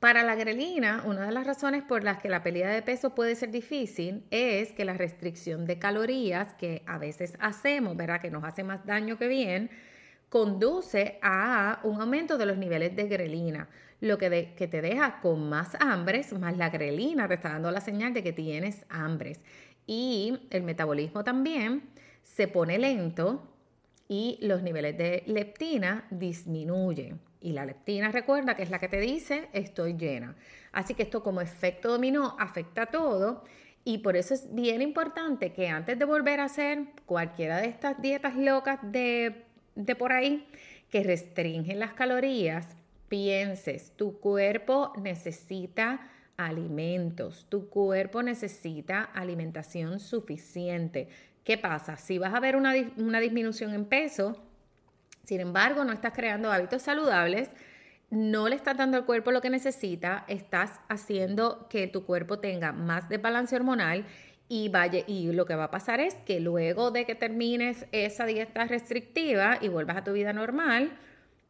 Para 0.00 0.22
la 0.22 0.34
grelina, 0.34 1.02
una 1.06 1.24
de 1.24 1.32
las 1.32 1.46
razones 1.46 1.82
por 1.82 2.04
las 2.04 2.18
que 2.18 2.28
la 2.28 2.42
pérdida 2.42 2.68
de 2.68 2.82
peso 2.82 3.14
puede 3.14 3.34
ser 3.34 3.50
difícil 3.50 4.24
es 4.30 4.72
que 4.72 4.84
la 4.84 4.92
restricción 4.92 5.64
de 5.64 5.78
calorías 5.78 6.52
que 6.54 6.82
a 6.86 6.98
veces 6.98 7.32
hacemos, 7.40 7.96
¿verdad? 7.96 8.20
Que 8.20 8.30
nos 8.30 8.44
hace 8.44 8.62
más 8.62 8.84
daño 8.84 9.16
que 9.16 9.26
bien, 9.26 9.70
conduce 10.28 11.18
a 11.22 11.80
un 11.82 12.00
aumento 12.00 12.36
de 12.36 12.44
los 12.44 12.58
niveles 12.58 12.94
de 12.94 13.08
grelina, 13.08 13.68
lo 14.00 14.18
que, 14.18 14.28
te 14.56 14.82
deja 14.82 15.20
con 15.20 15.48
más 15.48 15.74
hambres, 15.80 16.32
más 16.34 16.56
la 16.58 16.68
grelina 16.68 17.26
te 17.26 17.34
está 17.34 17.50
dando 17.50 17.70
la 17.70 17.80
señal 17.80 18.12
de 18.12 18.22
que 18.22 18.34
tienes 18.34 18.84
hambres. 18.90 19.40
Y 19.86 20.38
el 20.50 20.62
metabolismo 20.62 21.24
también 21.24 21.84
se 22.22 22.48
pone 22.48 22.78
lento 22.78 23.50
y 24.08 24.38
los 24.42 24.62
niveles 24.62 24.98
de 24.98 25.22
leptina 25.26 26.06
disminuyen. 26.10 27.18
Y 27.46 27.52
la 27.52 27.64
leptina, 27.64 28.10
recuerda 28.10 28.56
que 28.56 28.64
es 28.64 28.70
la 28.70 28.80
que 28.80 28.88
te 28.88 28.98
dice 28.98 29.48
estoy 29.52 29.94
llena. 29.94 30.34
Así 30.72 30.94
que 30.94 31.04
esto 31.04 31.22
como 31.22 31.40
efecto 31.40 31.92
dominó 31.92 32.34
afecta 32.40 32.82
a 32.82 32.86
todo 32.86 33.44
y 33.84 33.98
por 33.98 34.16
eso 34.16 34.34
es 34.34 34.52
bien 34.52 34.82
importante 34.82 35.52
que 35.52 35.68
antes 35.68 35.96
de 35.96 36.04
volver 36.06 36.40
a 36.40 36.46
hacer 36.46 36.86
cualquiera 37.04 37.58
de 37.58 37.68
estas 37.68 38.02
dietas 38.02 38.34
locas 38.34 38.80
de, 38.82 39.44
de 39.76 39.94
por 39.94 40.12
ahí 40.12 40.48
que 40.90 41.04
restringen 41.04 41.78
las 41.78 41.92
calorías, 41.92 42.74
pienses, 43.08 43.92
tu 43.92 44.18
cuerpo 44.18 44.92
necesita 45.00 46.10
alimentos, 46.36 47.46
tu 47.48 47.68
cuerpo 47.68 48.24
necesita 48.24 49.04
alimentación 49.04 50.00
suficiente. 50.00 51.08
¿Qué 51.44 51.56
pasa? 51.56 51.96
Si 51.96 52.18
vas 52.18 52.34
a 52.34 52.40
ver 52.40 52.56
una, 52.56 52.74
una 52.96 53.20
disminución 53.20 53.72
en 53.72 53.84
peso, 53.84 54.42
sin 55.26 55.40
embargo, 55.40 55.84
no 55.84 55.92
estás 55.92 56.12
creando 56.12 56.52
hábitos 56.52 56.82
saludables, 56.82 57.50
no 58.10 58.48
le 58.48 58.54
estás 58.54 58.76
dando 58.76 58.96
al 58.96 59.04
cuerpo 59.04 59.32
lo 59.32 59.40
que 59.40 59.50
necesita, 59.50 60.24
estás 60.28 60.78
haciendo 60.88 61.66
que 61.68 61.88
tu 61.88 62.04
cuerpo 62.04 62.38
tenga 62.38 62.70
más 62.70 63.08
desbalance 63.08 63.56
hormonal 63.56 64.04
y 64.48 64.68
vaya 64.68 65.02
y 65.04 65.32
lo 65.32 65.44
que 65.44 65.56
va 65.56 65.64
a 65.64 65.70
pasar 65.72 65.98
es 65.98 66.14
que 66.14 66.38
luego 66.38 66.92
de 66.92 67.04
que 67.04 67.16
termines 67.16 67.86
esa 67.90 68.24
dieta 68.24 68.66
restrictiva 68.66 69.58
y 69.60 69.66
vuelvas 69.66 69.96
a 69.96 70.04
tu 70.04 70.12
vida 70.12 70.32
normal, 70.32 70.96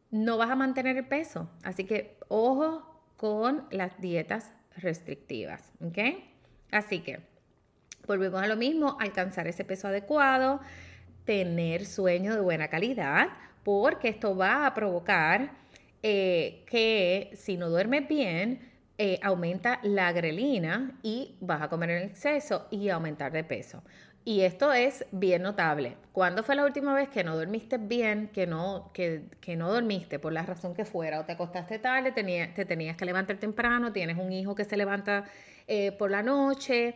no 0.09 0.37
vas 0.37 0.49
a 0.49 0.55
mantener 0.55 0.97
el 0.97 1.05
peso. 1.05 1.47
Así 1.63 1.83
que 1.83 2.17
ojo 2.29 2.99
con 3.15 3.67
las 3.69 4.01
dietas 4.01 4.51
restrictivas, 4.75 5.71
¿ok? 5.81 5.99
Así 6.71 7.01
que 7.01 7.19
volvemos 8.07 8.41
a 8.41 8.47
lo 8.47 8.55
mismo, 8.55 8.97
alcanzar 8.99 9.47
ese 9.47 9.63
peso 9.63 9.87
adecuado, 9.87 10.61
tener 11.25 11.85
sueño 11.85 12.33
de 12.33 12.41
buena 12.41 12.69
calidad, 12.69 13.27
porque 13.67 14.07
esto 14.07 14.33
va 14.33 14.65
a 14.65 14.73
provocar 14.73 15.51
eh, 16.01 16.63
que 16.67 17.31
si 17.33 17.57
no 17.57 17.69
duermes 17.69 18.07
bien, 18.07 18.61
eh, 18.97 19.19
aumenta 19.21 19.81
la 19.83 20.13
grelina 20.13 20.97
y 21.03 21.35
vas 21.41 21.61
a 21.61 21.67
comer 21.67 21.89
en 21.89 22.03
exceso 22.03 22.67
y 22.71 22.87
aumentar 22.87 23.33
de 23.33 23.43
peso. 23.43 23.83
Y 24.23 24.43
esto 24.43 24.71
es 24.71 25.05
bien 25.11 25.41
notable. 25.41 25.97
¿Cuándo 26.13 26.43
fue 26.43 26.55
la 26.55 26.63
última 26.63 26.93
vez 26.93 27.09
que 27.09 27.25
no 27.25 27.35
dormiste 27.35 27.77
bien, 27.77 28.29
que 28.29 28.47
no, 28.47 28.89
que, 28.93 29.25
no 29.57 29.69
dormiste 29.69 30.17
por 30.17 30.31
la 30.31 30.43
razón 30.43 30.73
que 30.73 30.85
fuera, 30.85 31.19
o 31.19 31.25
te 31.25 31.33
acostaste 31.33 31.77
tarde, 31.77 32.13
te 32.13 32.63
tenías 32.63 32.95
que 32.95 33.03
levantar 33.03 33.35
temprano, 33.35 33.91
tienes 33.91 34.17
un 34.17 34.31
hijo 34.31 34.55
que 34.55 34.63
se 34.63 34.77
levanta 34.77 35.25
eh, 35.67 35.91
por 35.91 36.09
la 36.09 36.23
noche, 36.23 36.95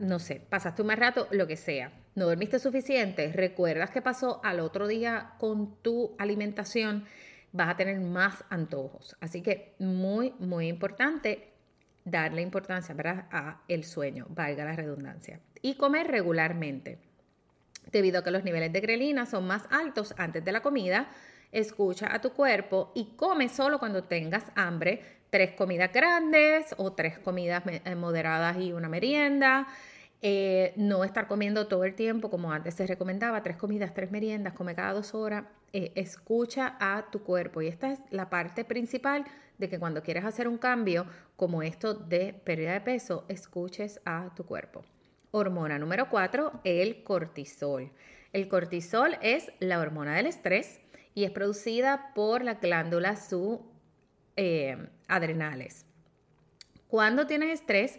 no 0.00 0.18
sé, 0.18 0.42
pasaste 0.48 0.82
un 0.82 0.88
mal 0.88 0.96
rato, 0.96 1.28
lo 1.30 1.46
que 1.46 1.56
sea. 1.56 1.92
No 2.14 2.26
dormiste 2.26 2.58
suficiente, 2.58 3.32
recuerdas 3.32 3.90
qué 3.90 4.02
pasó 4.02 4.40
al 4.42 4.60
otro 4.60 4.88
día 4.88 5.34
con 5.38 5.76
tu 5.82 6.14
alimentación, 6.18 7.04
vas 7.52 7.68
a 7.68 7.76
tener 7.76 8.00
más 8.00 8.44
antojos. 8.50 9.16
Así 9.20 9.42
que 9.42 9.74
muy, 9.78 10.34
muy 10.38 10.68
importante 10.68 11.50
darle 12.04 12.42
importancia 12.42 12.94
¿verdad? 12.94 13.26
a 13.30 13.62
el 13.68 13.84
sueño, 13.84 14.26
valga 14.30 14.64
la 14.64 14.74
redundancia 14.74 15.40
y 15.62 15.74
comer 15.74 16.08
regularmente. 16.08 16.98
Debido 17.92 18.20
a 18.20 18.24
que 18.24 18.30
los 18.30 18.44
niveles 18.44 18.72
de 18.72 18.80
grelina 18.80 19.26
son 19.26 19.46
más 19.46 19.64
altos 19.70 20.14
antes 20.16 20.44
de 20.44 20.52
la 20.52 20.62
comida, 20.62 21.10
escucha 21.52 22.14
a 22.14 22.20
tu 22.20 22.30
cuerpo 22.30 22.92
y 22.94 23.16
come 23.16 23.48
solo 23.48 23.78
cuando 23.78 24.04
tengas 24.04 24.44
hambre, 24.54 25.02
tres 25.30 25.52
comidas 25.52 25.92
grandes 25.92 26.74
o 26.76 26.92
tres 26.92 27.18
comidas 27.18 27.62
eh, 27.66 27.94
moderadas 27.94 28.58
y 28.58 28.72
una 28.72 28.88
merienda. 28.88 29.66
Eh, 30.22 30.74
no 30.76 31.02
estar 31.02 31.26
comiendo 31.26 31.66
todo 31.66 31.84
el 31.84 31.94
tiempo 31.94 32.28
como 32.28 32.52
antes 32.52 32.74
se 32.74 32.86
recomendaba, 32.86 33.42
tres 33.42 33.56
comidas, 33.56 33.94
tres 33.94 34.10
meriendas, 34.10 34.52
come 34.52 34.74
cada 34.74 34.92
dos 34.92 35.14
horas. 35.14 35.44
Eh, 35.72 35.92
escucha 35.94 36.76
a 36.78 37.10
tu 37.10 37.22
cuerpo 37.22 37.62
y 37.62 37.68
esta 37.68 37.92
es 37.92 38.00
la 38.10 38.28
parte 38.28 38.64
principal 38.64 39.24
de 39.56 39.68
que 39.68 39.78
cuando 39.78 40.02
quieres 40.02 40.24
hacer 40.24 40.46
un 40.46 40.58
cambio 40.58 41.06
como 41.36 41.62
esto 41.62 41.94
de 41.94 42.34
pérdida 42.34 42.72
de 42.72 42.80
peso, 42.82 43.24
escuches 43.28 44.00
a 44.04 44.34
tu 44.34 44.44
cuerpo. 44.44 44.84
Hormona 45.30 45.78
número 45.78 46.10
4, 46.10 46.60
el 46.64 47.02
cortisol. 47.02 47.90
El 48.32 48.48
cortisol 48.48 49.16
es 49.22 49.52
la 49.58 49.78
hormona 49.78 50.16
del 50.16 50.26
estrés 50.26 50.80
y 51.14 51.24
es 51.24 51.30
producida 51.30 52.12
por 52.14 52.42
las 52.42 52.60
glándulas 52.60 53.28
subadrenales. 53.28 53.70
Eh, 54.36 55.84
Cuando 56.88 57.26
tienes 57.26 57.60
estrés, 57.60 57.98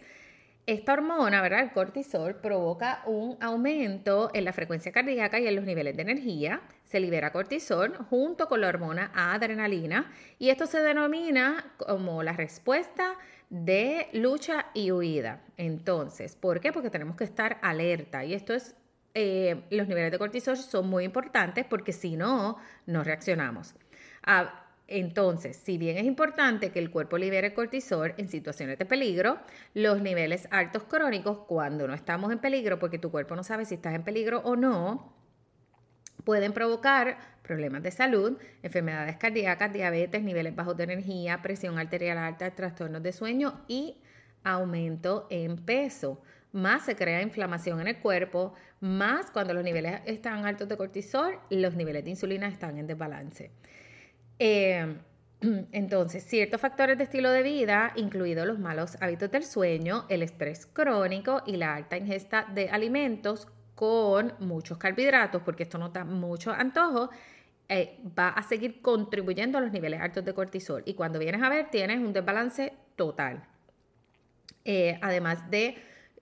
esta 0.66 0.92
hormona, 0.92 1.42
¿verdad? 1.42 1.60
El 1.60 1.72
cortisol 1.72 2.36
provoca 2.36 3.02
un 3.06 3.36
aumento 3.40 4.30
en 4.32 4.44
la 4.44 4.52
frecuencia 4.52 4.92
cardíaca 4.92 5.40
y 5.40 5.46
en 5.48 5.56
los 5.56 5.64
niveles 5.64 5.96
de 5.96 6.02
energía. 6.02 6.60
Se 6.84 7.00
libera 7.00 7.32
cortisol 7.32 7.96
junto 8.08 8.48
con 8.48 8.60
la 8.60 8.68
hormona 8.68 9.10
adrenalina 9.14 10.12
y 10.38 10.50
esto 10.50 10.66
se 10.66 10.80
denomina 10.80 11.72
como 11.78 12.22
la 12.22 12.32
respuesta 12.32 13.16
de 13.50 14.08
lucha 14.12 14.66
y 14.72 14.92
huida. 14.92 15.42
Entonces, 15.56 16.36
¿por 16.36 16.60
qué? 16.60 16.72
Porque 16.72 16.90
tenemos 16.90 17.16
que 17.16 17.24
estar 17.24 17.58
alerta 17.60 18.24
y 18.24 18.32
esto 18.32 18.54
es, 18.54 18.76
eh, 19.14 19.64
los 19.70 19.88
niveles 19.88 20.12
de 20.12 20.18
cortisol 20.18 20.56
son 20.56 20.88
muy 20.88 21.04
importantes 21.04 21.64
porque 21.68 21.92
si 21.92 22.16
no, 22.16 22.56
no 22.86 23.02
reaccionamos. 23.02 23.74
Ah, 24.24 24.61
entonces, 24.98 25.56
si 25.56 25.78
bien 25.78 25.96
es 25.96 26.04
importante 26.04 26.70
que 26.70 26.78
el 26.78 26.90
cuerpo 26.90 27.18
libere 27.18 27.54
cortisol 27.54 28.14
en 28.16 28.28
situaciones 28.28 28.78
de 28.78 28.86
peligro, 28.86 29.38
los 29.74 30.00
niveles 30.00 30.46
altos 30.50 30.84
crónicos, 30.84 31.38
cuando 31.46 31.88
no 31.88 31.94
estamos 31.94 32.30
en 32.32 32.38
peligro, 32.38 32.78
porque 32.78 32.98
tu 32.98 33.10
cuerpo 33.10 33.34
no 33.34 33.42
sabe 33.42 33.64
si 33.64 33.74
estás 33.74 33.94
en 33.94 34.04
peligro 34.04 34.40
o 34.44 34.56
no, 34.56 35.14
pueden 36.24 36.52
provocar 36.52 37.18
problemas 37.42 37.82
de 37.82 37.90
salud, 37.90 38.38
enfermedades 38.62 39.16
cardíacas, 39.16 39.72
diabetes, 39.72 40.22
niveles 40.22 40.54
bajos 40.54 40.76
de 40.76 40.84
energía, 40.84 41.42
presión 41.42 41.78
arterial 41.78 42.18
alta, 42.18 42.50
trastornos 42.54 43.02
de 43.02 43.12
sueño 43.12 43.64
y 43.68 43.96
aumento 44.44 45.26
en 45.30 45.56
peso. 45.56 46.22
Más 46.52 46.84
se 46.84 46.96
crea 46.96 47.22
inflamación 47.22 47.80
en 47.80 47.88
el 47.88 47.98
cuerpo, 47.98 48.54
más 48.80 49.30
cuando 49.30 49.54
los 49.54 49.64
niveles 49.64 50.00
están 50.04 50.44
altos 50.44 50.68
de 50.68 50.76
cortisol, 50.76 51.38
los 51.50 51.74
niveles 51.74 52.04
de 52.04 52.10
insulina 52.10 52.46
están 52.48 52.78
en 52.78 52.86
desbalance. 52.86 53.50
Eh, 54.38 54.96
entonces, 55.72 56.24
ciertos 56.24 56.60
factores 56.60 56.98
de 56.98 57.04
estilo 57.04 57.30
de 57.30 57.42
vida, 57.42 57.92
incluidos 57.96 58.46
los 58.46 58.58
malos 58.58 58.96
hábitos 59.00 59.30
del 59.30 59.44
sueño, 59.44 60.04
el 60.08 60.22
estrés 60.22 60.66
crónico 60.66 61.42
y 61.46 61.56
la 61.56 61.74
alta 61.74 61.96
ingesta 61.96 62.46
de 62.54 62.68
alimentos 62.70 63.48
con 63.74 64.34
muchos 64.38 64.78
carbohidratos, 64.78 65.42
porque 65.42 65.64
esto 65.64 65.78
nos 65.78 65.92
da 65.92 66.04
mucho 66.04 66.52
antojo, 66.52 67.10
eh, 67.68 67.98
va 68.18 68.28
a 68.28 68.42
seguir 68.42 68.80
contribuyendo 68.82 69.58
a 69.58 69.60
los 69.60 69.72
niveles 69.72 70.00
altos 70.00 70.24
de 70.24 70.34
cortisol. 70.34 70.82
Y 70.84 70.94
cuando 70.94 71.18
vienes 71.18 71.42
a 71.42 71.48
ver, 71.48 71.70
tienes 71.70 71.98
un 71.98 72.12
desbalance 72.12 72.72
total. 72.96 73.44
Eh, 74.64 74.98
además 75.02 75.50
de 75.50 75.76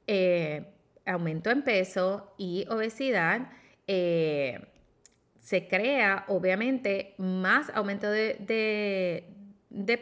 eh, 0.06 0.72
aumento 1.04 1.50
en 1.50 1.62
peso 1.62 2.32
y 2.38 2.64
obesidad, 2.70 3.50
se 5.40 5.66
crea 5.66 6.24
obviamente 6.28 7.14
más 7.18 7.70
aumento 7.74 8.10
de 8.10 9.24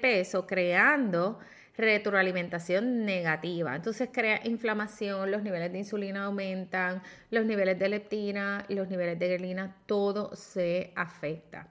peso, 0.01 0.47
creando 0.47 1.39
retroalimentación 1.77 3.05
negativa. 3.05 3.77
Entonces 3.77 4.09
crea 4.13 4.41
inflamación, 4.45 5.31
los 5.31 5.45
niveles 5.45 5.71
de 5.71 5.79
insulina 5.79 6.25
aumentan, 6.25 7.03
los 7.31 7.47
niveles 7.47 7.79
de 7.79 7.89
leptina, 7.89 8.65
los 8.69 8.89
niveles 8.89 9.17
de 9.17 9.29
grelina, 9.29 9.77
todo 9.87 10.35
se 10.35 10.93
afecta. 10.97 11.69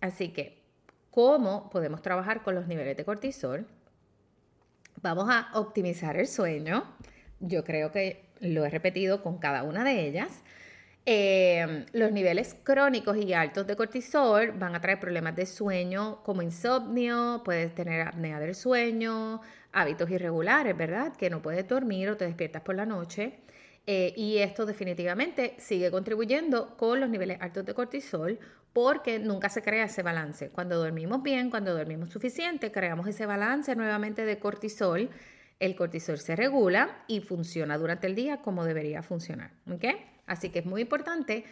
Así 0.00 0.30
que, 0.30 0.64
¿cómo 1.12 1.70
podemos 1.70 2.02
trabajar 2.02 2.42
con 2.42 2.56
los 2.56 2.66
niveles 2.66 2.96
de 2.96 3.04
cortisol? 3.04 3.68
Vamos 5.00 5.28
a 5.30 5.50
optimizar 5.54 6.16
el 6.16 6.26
sueño. 6.26 6.96
Yo 7.38 7.62
creo 7.62 7.92
que 7.92 8.24
lo 8.40 8.64
he 8.64 8.70
repetido 8.70 9.22
con 9.22 9.38
cada 9.38 9.62
una 9.62 9.84
de 9.84 10.08
ellas. 10.08 10.42
Em, 11.08 11.86
los 11.92 12.10
niveles 12.10 12.56
crónicos 12.64 13.16
y 13.16 13.32
altos 13.32 13.64
de 13.64 13.76
cortisol 13.76 14.50
van 14.58 14.74
a 14.74 14.80
traer 14.80 14.98
problemas 14.98 15.36
de 15.36 15.46
sueño 15.46 16.20
como 16.24 16.42
insomnio, 16.42 17.42
puedes 17.44 17.72
tener 17.76 18.00
apnea 18.00 18.40
del 18.40 18.56
sueño, 18.56 19.40
hábitos 19.70 20.10
irregulares, 20.10 20.76
¿verdad? 20.76 21.12
Que 21.16 21.30
no 21.30 21.40
puedes 21.40 21.68
dormir 21.68 22.08
o 22.08 22.16
te 22.16 22.24
despiertas 22.24 22.62
por 22.62 22.74
la 22.74 22.86
noche. 22.86 23.38
Eh, 23.86 24.14
y 24.16 24.38
esto 24.38 24.66
definitivamente 24.66 25.54
sigue 25.58 25.92
contribuyendo 25.92 26.76
con 26.76 26.98
los 26.98 27.08
niveles 27.08 27.38
altos 27.40 27.64
de 27.64 27.74
cortisol 27.74 28.40
porque 28.72 29.20
nunca 29.20 29.48
se 29.48 29.62
crea 29.62 29.84
ese 29.84 30.02
balance. 30.02 30.50
Cuando 30.50 30.76
dormimos 30.76 31.22
bien, 31.22 31.50
cuando 31.50 31.72
dormimos 31.72 32.08
suficiente, 32.08 32.72
creamos 32.72 33.06
ese 33.06 33.26
balance 33.26 33.76
nuevamente 33.76 34.24
de 34.24 34.40
cortisol. 34.40 35.08
El 35.60 35.76
cortisol 35.76 36.18
se 36.18 36.34
regula 36.34 37.04
y 37.06 37.20
funciona 37.20 37.78
durante 37.78 38.08
el 38.08 38.16
día 38.16 38.38
como 38.42 38.64
debería 38.64 39.04
funcionar. 39.04 39.52
¿ok?, 39.70 39.84
Así 40.26 40.50
que 40.50 40.60
es 40.60 40.66
muy 40.66 40.82
importante, 40.82 41.44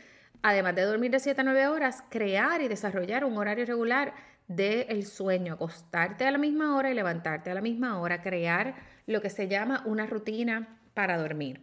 además 0.42 0.74
de 0.74 0.82
dormir 0.82 1.10
de 1.10 1.20
7 1.20 1.40
a 1.40 1.44
9 1.44 1.68
horas, 1.68 2.04
crear 2.10 2.60
y 2.60 2.68
desarrollar 2.68 3.24
un 3.24 3.36
horario 3.38 3.64
regular 3.66 4.14
del 4.48 5.06
sueño, 5.06 5.54
acostarte 5.54 6.26
a 6.26 6.30
la 6.30 6.38
misma 6.38 6.76
hora 6.76 6.90
y 6.90 6.94
levantarte 6.94 7.50
a 7.50 7.54
la 7.54 7.60
misma 7.60 8.00
hora, 8.00 8.20
crear 8.20 8.74
lo 9.06 9.20
que 9.22 9.30
se 9.30 9.48
llama 9.48 9.82
una 9.86 10.06
rutina 10.06 10.78
para 10.92 11.16
dormir 11.16 11.62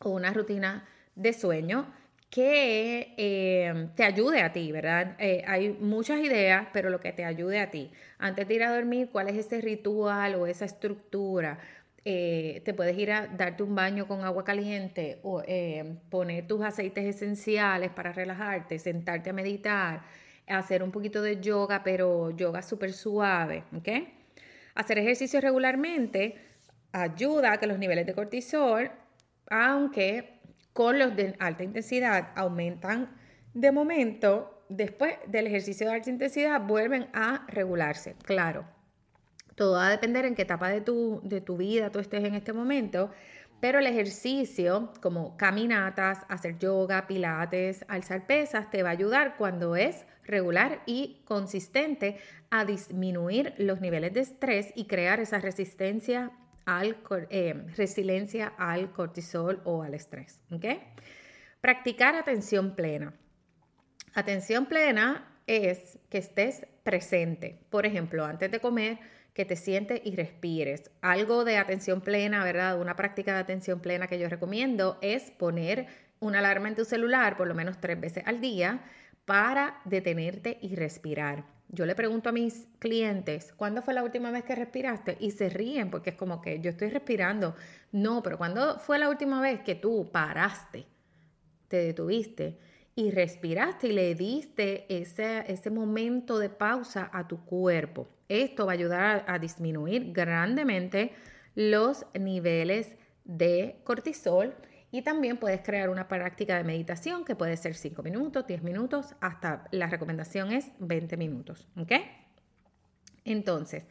o 0.00 0.10
una 0.10 0.32
rutina 0.32 0.88
de 1.14 1.32
sueño 1.32 1.86
que 2.30 3.12
eh, 3.18 3.88
te 3.94 4.04
ayude 4.04 4.40
a 4.40 4.54
ti, 4.54 4.72
¿verdad? 4.72 5.16
Eh, 5.18 5.44
hay 5.46 5.68
muchas 5.68 6.18
ideas, 6.20 6.66
pero 6.72 6.88
lo 6.88 6.98
que 6.98 7.12
te 7.12 7.26
ayude 7.26 7.60
a 7.60 7.70
ti. 7.70 7.92
Antes 8.18 8.48
de 8.48 8.54
ir 8.54 8.62
a 8.62 8.74
dormir, 8.74 9.10
¿cuál 9.12 9.28
es 9.28 9.36
ese 9.36 9.60
ritual 9.60 10.36
o 10.36 10.46
esa 10.46 10.64
estructura? 10.64 11.58
Eh, 12.04 12.62
te 12.64 12.74
puedes 12.74 12.98
ir 12.98 13.12
a 13.12 13.28
darte 13.28 13.62
un 13.62 13.74
baño 13.74 14.08
con 14.08 14.24
agua 14.24 14.42
caliente 14.44 15.20
o 15.22 15.42
poner 16.10 16.46
tus 16.46 16.62
aceites 16.62 17.04
esenciales 17.04 17.90
para 17.90 18.12
relajarte, 18.12 18.78
sentarte 18.78 19.30
a 19.30 19.32
meditar, 19.32 20.02
hacer 20.48 20.82
un 20.82 20.90
poquito 20.90 21.22
de 21.22 21.40
yoga, 21.40 21.82
pero 21.82 22.30
yoga 22.30 22.62
súper 22.62 22.92
suave, 22.92 23.64
¿ok? 23.76 23.88
Hacer 24.74 24.98
ejercicio 24.98 25.40
regularmente 25.40 26.36
ayuda 26.92 27.52
a 27.52 27.58
que 27.58 27.66
los 27.66 27.78
niveles 27.78 28.06
de 28.06 28.14
cortisol, 28.14 28.90
aunque 29.48 30.40
con 30.72 30.98
los 30.98 31.14
de 31.14 31.34
alta 31.38 31.62
intensidad 31.62 32.30
aumentan 32.34 33.16
de 33.54 33.70
momento, 33.70 34.64
después 34.68 35.14
del 35.26 35.46
ejercicio 35.46 35.86
de 35.86 35.94
alta 35.94 36.10
intensidad 36.10 36.60
vuelven 36.60 37.08
a 37.12 37.44
regularse. 37.48 38.14
Claro, 38.24 38.64
todo 39.54 39.76
va 39.76 39.88
a 39.88 39.90
depender 39.90 40.24
en 40.24 40.34
qué 40.34 40.42
etapa 40.42 40.68
de 40.68 40.80
tu, 40.80 41.20
de 41.24 41.40
tu 41.40 41.56
vida 41.56 41.90
tú 41.90 41.98
estés 41.98 42.24
en 42.24 42.34
este 42.34 42.52
momento, 42.52 43.10
pero 43.60 43.78
el 43.78 43.86
ejercicio 43.86 44.92
como 45.00 45.36
caminatas, 45.36 46.26
hacer 46.28 46.58
yoga, 46.58 47.06
pilates, 47.06 47.84
alzar 47.88 48.26
pesas, 48.26 48.70
te 48.70 48.82
va 48.82 48.88
a 48.88 48.92
ayudar 48.92 49.36
cuando 49.36 49.76
es 49.76 50.04
regular 50.24 50.82
y 50.86 51.22
consistente 51.24 52.18
a 52.50 52.64
disminuir 52.64 53.54
los 53.58 53.80
niveles 53.80 54.12
de 54.14 54.20
estrés 54.20 54.72
y 54.74 54.86
crear 54.86 55.20
esa 55.20 55.38
resistencia 55.38 56.32
al, 56.64 56.96
eh, 57.30 57.54
resiliencia 57.76 58.52
al 58.58 58.92
cortisol 58.92 59.60
o 59.64 59.82
al 59.82 59.94
estrés. 59.94 60.40
Practicar 61.60 62.14
atención 62.14 62.74
plena. 62.74 63.14
Atención 64.14 64.66
plena 64.66 65.40
es 65.46 65.98
que 66.10 66.18
estés 66.18 66.66
presente. 66.82 67.60
Por 67.70 67.86
ejemplo, 67.86 68.24
antes 68.24 68.50
de 68.50 68.60
comer, 68.60 68.98
que 69.34 69.44
te 69.44 69.56
sientes 69.56 70.00
y 70.04 70.14
respires. 70.14 70.90
Algo 71.00 71.44
de 71.44 71.56
atención 71.56 72.00
plena, 72.00 72.44
¿verdad? 72.44 72.80
Una 72.80 72.96
práctica 72.96 73.34
de 73.34 73.40
atención 73.40 73.80
plena 73.80 74.06
que 74.06 74.18
yo 74.18 74.28
recomiendo 74.28 74.98
es 75.00 75.30
poner 75.30 75.86
una 76.20 76.38
alarma 76.38 76.68
en 76.68 76.76
tu 76.76 76.84
celular 76.84 77.36
por 77.36 77.48
lo 77.48 77.54
menos 77.54 77.80
tres 77.80 78.00
veces 78.00 78.24
al 78.26 78.40
día 78.40 78.82
para 79.24 79.80
detenerte 79.84 80.58
y 80.60 80.74
respirar. 80.76 81.44
Yo 81.68 81.86
le 81.86 81.94
pregunto 81.94 82.28
a 82.28 82.32
mis 82.32 82.68
clientes, 82.78 83.54
¿cuándo 83.56 83.80
fue 83.80 83.94
la 83.94 84.02
última 84.02 84.30
vez 84.30 84.44
que 84.44 84.54
respiraste? 84.54 85.16
Y 85.20 85.30
se 85.30 85.48
ríen 85.48 85.90
porque 85.90 86.10
es 86.10 86.16
como 86.16 86.42
que 86.42 86.60
yo 86.60 86.68
estoy 86.68 86.90
respirando. 86.90 87.54
No, 87.92 88.22
pero 88.22 88.36
¿cuándo 88.36 88.78
fue 88.78 88.98
la 88.98 89.08
última 89.08 89.40
vez 89.40 89.60
que 89.60 89.74
tú 89.74 90.10
paraste, 90.12 90.86
te 91.68 91.78
detuviste 91.78 92.58
y 92.94 93.10
respiraste 93.10 93.88
y 93.88 93.92
le 93.92 94.14
diste 94.14 94.84
ese, 94.94 95.50
ese 95.50 95.70
momento 95.70 96.38
de 96.38 96.50
pausa 96.50 97.08
a 97.10 97.26
tu 97.26 97.42
cuerpo? 97.46 98.06
Esto 98.32 98.64
va 98.64 98.72
a 98.72 98.74
ayudar 98.74 99.24
a, 99.28 99.38
disminuir 99.38 100.10
grandemente 100.10 101.12
los 101.54 102.06
niveles 102.18 102.96
de 103.24 103.82
cortisol 103.84 104.54
y 104.90 105.02
también 105.02 105.36
puedes 105.36 105.60
crear 105.60 105.90
una 105.90 106.08
práctica 106.08 106.56
de 106.56 106.64
meditación 106.64 107.26
que 107.26 107.36
puede 107.36 107.58
ser 107.58 107.74
5 107.74 108.02
minutos, 108.02 108.46
10 108.46 108.62
minutos, 108.62 109.14
hasta 109.20 109.64
la 109.70 109.86
recomendación 109.86 110.50
es 110.50 110.70
20 110.78 111.18
minutos. 111.18 111.68
¿Ok? 111.76 111.92
Entonces, 113.26 113.86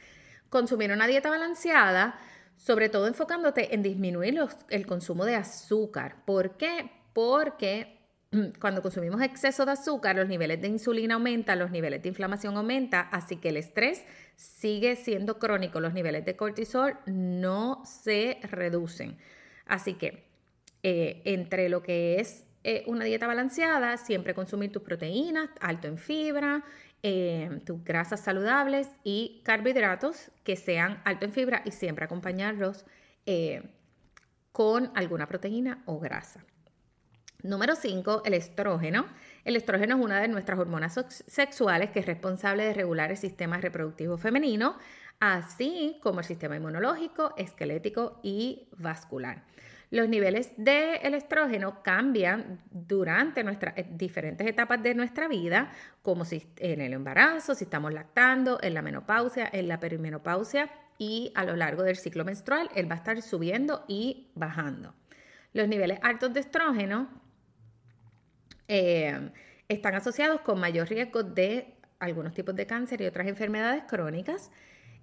consumir 0.49 0.91
una 0.91 1.05
dieta 1.05 1.29
balanceada, 1.29 2.19
sobre 2.57 2.89
todo 2.89 3.05
enfocándote 3.05 3.75
en 3.75 3.83
disminuir 3.83 4.39
el 4.69 4.87
consumo 4.87 5.23
de 5.25 5.35
azúcar. 5.35 6.25
¿Por 6.25 6.57
qué? 6.57 6.89
Porque 7.13 8.00
cuando 8.59 8.81
consumimos 8.81 9.21
exceso 9.21 9.65
de 9.65 9.73
azúcar, 9.73 10.15
los 10.15 10.27
niveles 10.27 10.61
de 10.61 10.67
insulina 10.67 11.15
aumentan, 11.15 11.59
los 11.59 11.71
niveles 11.71 12.01
de 12.01 12.09
inflamación 12.09 12.55
aumentan, 12.55 13.07
así 13.11 13.37
que 13.37 13.49
el 13.49 13.57
estrés 13.57 14.05
sigue 14.35 14.95
siendo 14.95 15.37
crónico, 15.37 15.79
los 15.79 15.93
niveles 15.93 16.25
de 16.25 16.35
cortisol 16.35 16.97
no 17.05 17.83
se 17.85 18.39
reducen. 18.43 19.17
Así 19.65 19.93
que 19.95 20.23
eh, 20.83 21.21
entre 21.25 21.69
lo 21.69 21.83
que 21.83 22.19
es 22.19 22.45
eh, 22.63 22.83
una 22.87 23.05
dieta 23.05 23.27
balanceada, 23.27 23.97
siempre 23.97 24.33
consumir 24.33 24.71
tus 24.71 24.81
proteínas, 24.81 25.49
alto 25.59 25.87
en 25.87 25.97
fibra, 25.97 26.63
eh, 27.03 27.61
tus 27.65 27.83
grasas 27.83 28.21
saludables 28.21 28.89
y 29.03 29.41
carbohidratos 29.43 30.31
que 30.43 30.55
sean 30.55 31.01
alto 31.03 31.25
en 31.25 31.33
fibra 31.33 31.63
y 31.65 31.71
siempre 31.71 32.05
acompañarlos 32.05 32.85
con 34.51 34.91
alguna 34.95 35.27
proteína 35.27 35.83
o 35.85 35.99
grasa. 35.99 36.43
Número 37.43 37.75
5, 37.75 38.21
el 38.25 38.35
estrógeno. 38.35 39.07
El 39.45 39.55
estrógeno 39.55 39.97
es 39.97 40.05
una 40.05 40.21
de 40.21 40.27
nuestras 40.27 40.59
hormonas 40.59 40.99
sexuales 41.27 41.89
que 41.89 42.01
es 42.01 42.05
responsable 42.05 42.63
de 42.63 42.73
regular 42.73 43.09
el 43.09 43.17
sistema 43.17 43.57
reproductivo 43.57 44.17
femenino, 44.17 44.77
así 45.19 45.97
como 46.03 46.19
el 46.19 46.25
sistema 46.25 46.55
inmunológico, 46.55 47.33
esquelético 47.37 48.19
y 48.21 48.67
vascular. 48.77 49.43
Los 49.89 50.07
niveles 50.07 50.53
del 50.55 51.15
estrógeno 51.15 51.81
cambian 51.83 52.61
durante 52.71 53.43
nuestras 53.43 53.75
eh, 53.75 53.87
diferentes 53.89 54.47
etapas 54.47 54.81
de 54.81 54.93
nuestra 54.93 55.27
vida, 55.27 55.71
como 56.01 56.25
si 56.25 56.47
en 56.57 56.79
el 56.79 56.93
embarazo, 56.93 57.55
si 57.55 57.63
estamos 57.63 57.91
lactando, 57.91 58.59
en 58.61 58.75
la 58.75 58.83
menopausia, 58.83 59.49
en 59.51 59.67
la 59.67 59.79
perimenopausia 59.79 60.69
y 60.97 61.33
a 61.35 61.43
lo 61.43 61.55
largo 61.55 61.83
del 61.83 61.97
ciclo 61.97 62.23
menstrual, 62.23 62.69
él 62.75 62.89
va 62.89 62.95
a 62.95 62.99
estar 62.99 63.21
subiendo 63.21 63.83
y 63.87 64.29
bajando. 64.35 64.93
Los 65.53 65.67
niveles 65.67 65.99
altos 66.03 66.33
de 66.33 66.39
estrógeno 66.39 67.20
eh, 68.73 69.31
están 69.67 69.95
asociados 69.95 70.39
con 70.41 70.57
mayor 70.57 70.87
riesgo 70.87 71.23
de 71.23 71.73
algunos 71.99 72.33
tipos 72.33 72.55
de 72.55 72.65
cáncer 72.65 73.01
y 73.01 73.05
otras 73.05 73.27
enfermedades 73.27 73.83
crónicas. 73.83 74.49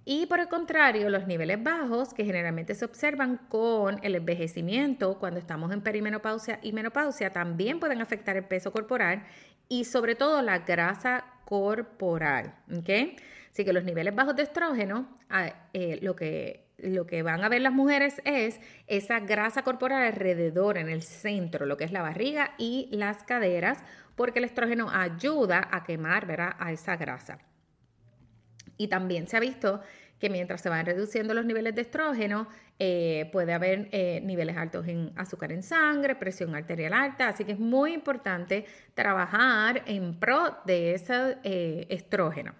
Y 0.05 0.25
por 0.25 0.39
el 0.39 0.47
contrario, 0.47 1.07
los 1.11 1.27
niveles 1.27 1.61
bajos, 1.61 2.15
que 2.15 2.25
generalmente 2.25 2.73
se 2.73 2.85
observan 2.85 3.37
con 3.47 3.99
el 4.01 4.15
envejecimiento 4.15 5.19
cuando 5.19 5.39
estamos 5.39 5.71
en 5.71 5.81
perimenopausia 5.81 6.59
y 6.63 6.73
menopausia, 6.73 7.29
también 7.29 7.79
pueden 7.79 8.01
afectar 8.01 8.35
el 8.37 8.45
peso 8.45 8.71
corporal 8.71 9.23
y 9.67 9.85
sobre 9.85 10.15
todo 10.15 10.41
la 10.41 10.59
grasa 10.59 11.25
corporal. 11.45 12.55
¿okay? 12.75 13.17
Así 13.51 13.63
que 13.63 13.71
los 13.71 13.83
niveles 13.83 14.15
bajos 14.15 14.35
de 14.35 14.43
estrógeno, 14.43 15.15
ah, 15.29 15.53
eh, 15.73 15.99
lo, 16.01 16.15
que, 16.15 16.68
lo 16.83 17.05
que 17.05 17.23
van 17.23 17.43
a 17.43 17.49
ver 17.49 17.61
las 17.61 17.73
mujeres 17.73 18.21
es 18.25 18.59
esa 18.87 19.19
grasa 19.19 19.63
corporal 19.63 20.03
alrededor, 20.03 20.77
en 20.77 20.89
el 20.89 21.01
centro, 21.01 21.65
lo 21.65 21.77
que 21.77 21.83
es 21.83 21.91
la 21.91 22.01
barriga 22.01 22.53
y 22.57 22.89
las 22.91 23.23
caderas, 23.23 23.83
porque 24.15 24.39
el 24.39 24.45
estrógeno 24.45 24.89
ayuda 24.89 25.67
a 25.71 25.83
quemar 25.83 26.55
a 26.59 26.71
esa 26.71 26.97
grasa. 26.97 27.39
Y 28.77 28.87
también 28.87 29.27
se 29.27 29.37
ha 29.37 29.39
visto 29.39 29.81
que 30.19 30.29
mientras 30.29 30.61
se 30.61 30.69
van 30.69 30.85
reduciendo 30.85 31.33
los 31.33 31.45
niveles 31.45 31.73
de 31.75 31.81
estrógeno, 31.81 32.47
eh, 32.77 33.29
puede 33.31 33.53
haber 33.53 33.87
eh, 33.91 34.21
niveles 34.23 34.57
altos 34.57 34.87
en 34.87 35.11
azúcar 35.15 35.51
en 35.51 35.63
sangre, 35.63 36.15
presión 36.15 36.55
arterial 36.55 36.93
alta, 36.93 37.29
así 37.29 37.45
que 37.45 37.53
es 37.53 37.59
muy 37.59 37.93
importante 37.93 38.65
trabajar 38.93 39.83
en 39.85 40.19
pro 40.19 40.57
de 40.65 40.93
ese 40.93 41.37
eh, 41.43 41.87
estrógeno. 41.89 42.53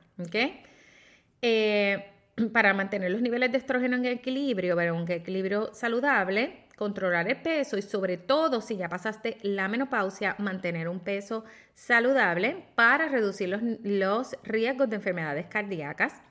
para 2.53 2.73
mantener 2.73 3.11
los 3.11 3.21
niveles 3.21 3.51
de 3.51 3.57
estrógeno 3.57 3.97
en 3.97 4.05
equilibrio, 4.05 4.75
pero 4.75 4.97
en 4.97 5.11
equilibrio 5.11 5.73
saludable, 5.73 6.65
controlar 6.75 7.27
el 7.27 7.41
peso 7.41 7.77
y 7.77 7.81
sobre 7.81 8.17
todo 8.17 8.61
si 8.61 8.77
ya 8.77 8.87
pasaste 8.89 9.37
la 9.41 9.67
menopausia, 9.67 10.35
mantener 10.39 10.87
un 10.87 10.99
peso 10.99 11.43
saludable 11.73 12.65
para 12.75 13.09
reducir 13.09 13.49
los, 13.49 13.61
los 13.83 14.37
riesgos 14.43 14.89
de 14.89 14.95
enfermedades 14.95 15.47
cardíacas, 15.47 16.21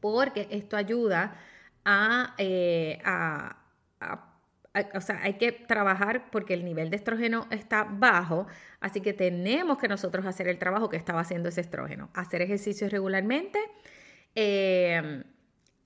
porque 0.00 0.46
esto 0.50 0.76
ayuda 0.76 1.36
eh, 2.38 2.98
a, 3.04 3.56
o 4.94 5.00
sea, 5.00 5.20
hay 5.22 5.34
que 5.34 5.52
trabajar 5.52 6.30
porque 6.30 6.54
el 6.54 6.64
nivel 6.64 6.90
de 6.90 6.96
estrógeno 6.96 7.46
está 7.50 7.84
bajo, 7.84 8.46
así 8.80 9.00
que 9.00 9.12
tenemos 9.12 9.78
que 9.78 9.88
nosotros 9.88 10.26
hacer 10.26 10.46
el 10.48 10.58
trabajo 10.58 10.88
que 10.88 10.96
estaba 10.96 11.20
haciendo 11.20 11.48
ese 11.48 11.62
estrógeno, 11.62 12.10
hacer 12.14 12.42
ejercicios 12.42 12.92
regularmente. 12.92 13.58
Eh, 14.34 15.24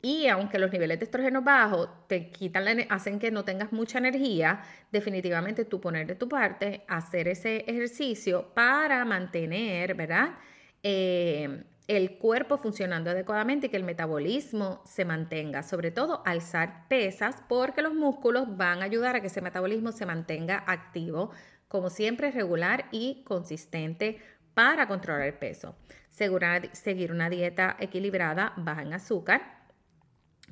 y 0.03 0.27
aunque 0.27 0.59
los 0.59 0.73
niveles 0.73 0.99
de 0.99 1.05
estrógeno 1.05 1.43
bajos 1.43 1.89
te 2.09 2.31
quitan 2.31 2.65
hacen 2.91 3.21
que 3.21 3.31
no 3.31 3.45
tengas 3.45 3.73
mucha 3.73 3.99
energía, 3.99 4.63
definitivamente 4.91 5.65
tú 5.65 5.81
poner 5.81 6.09
de 6.09 6.17
tu 6.17 6.29
parte, 6.29 6.85
hacer 6.89 7.29
ese 7.29 7.59
ejercicio 7.69 8.53
para 8.53 9.05
mantener, 9.05 9.95
¿verdad? 9.95 10.35
Eh, 10.83 11.65
el 11.87 12.19
cuerpo 12.19 12.59
funcionando 12.59 13.11
adecuadamente 13.11 13.67
y 13.67 13.71
que 13.71 13.77
el 13.77 13.85
metabolismo 13.85 14.83
se 14.85 15.05
mantenga, 15.05 15.63
sobre 15.63 15.93
todo 15.93 16.23
alzar 16.27 16.89
pesas, 16.89 17.37
porque 17.49 17.83
los 17.83 17.95
músculos 17.95 18.57
van 18.57 18.83
a 18.83 18.87
ayudar 18.87 19.15
a 19.15 19.21
que 19.21 19.29
ese 19.29 19.41
metabolismo 19.41 19.93
se 19.93 20.07
mantenga 20.07 20.65
activo, 20.67 21.31
como 21.69 21.91
siempre 21.91 22.33
regular 22.33 22.87
y 22.91 23.23
consistente 23.25 24.19
para 24.55 24.89
controlar 24.89 25.29
el 25.29 25.35
peso. 25.35 25.77
Seguir 26.13 27.11
una 27.11 27.29
dieta 27.29 27.77
equilibrada, 27.81 28.53
baja 28.57 28.83
en 28.83 28.93
azúcar, 28.93 29.63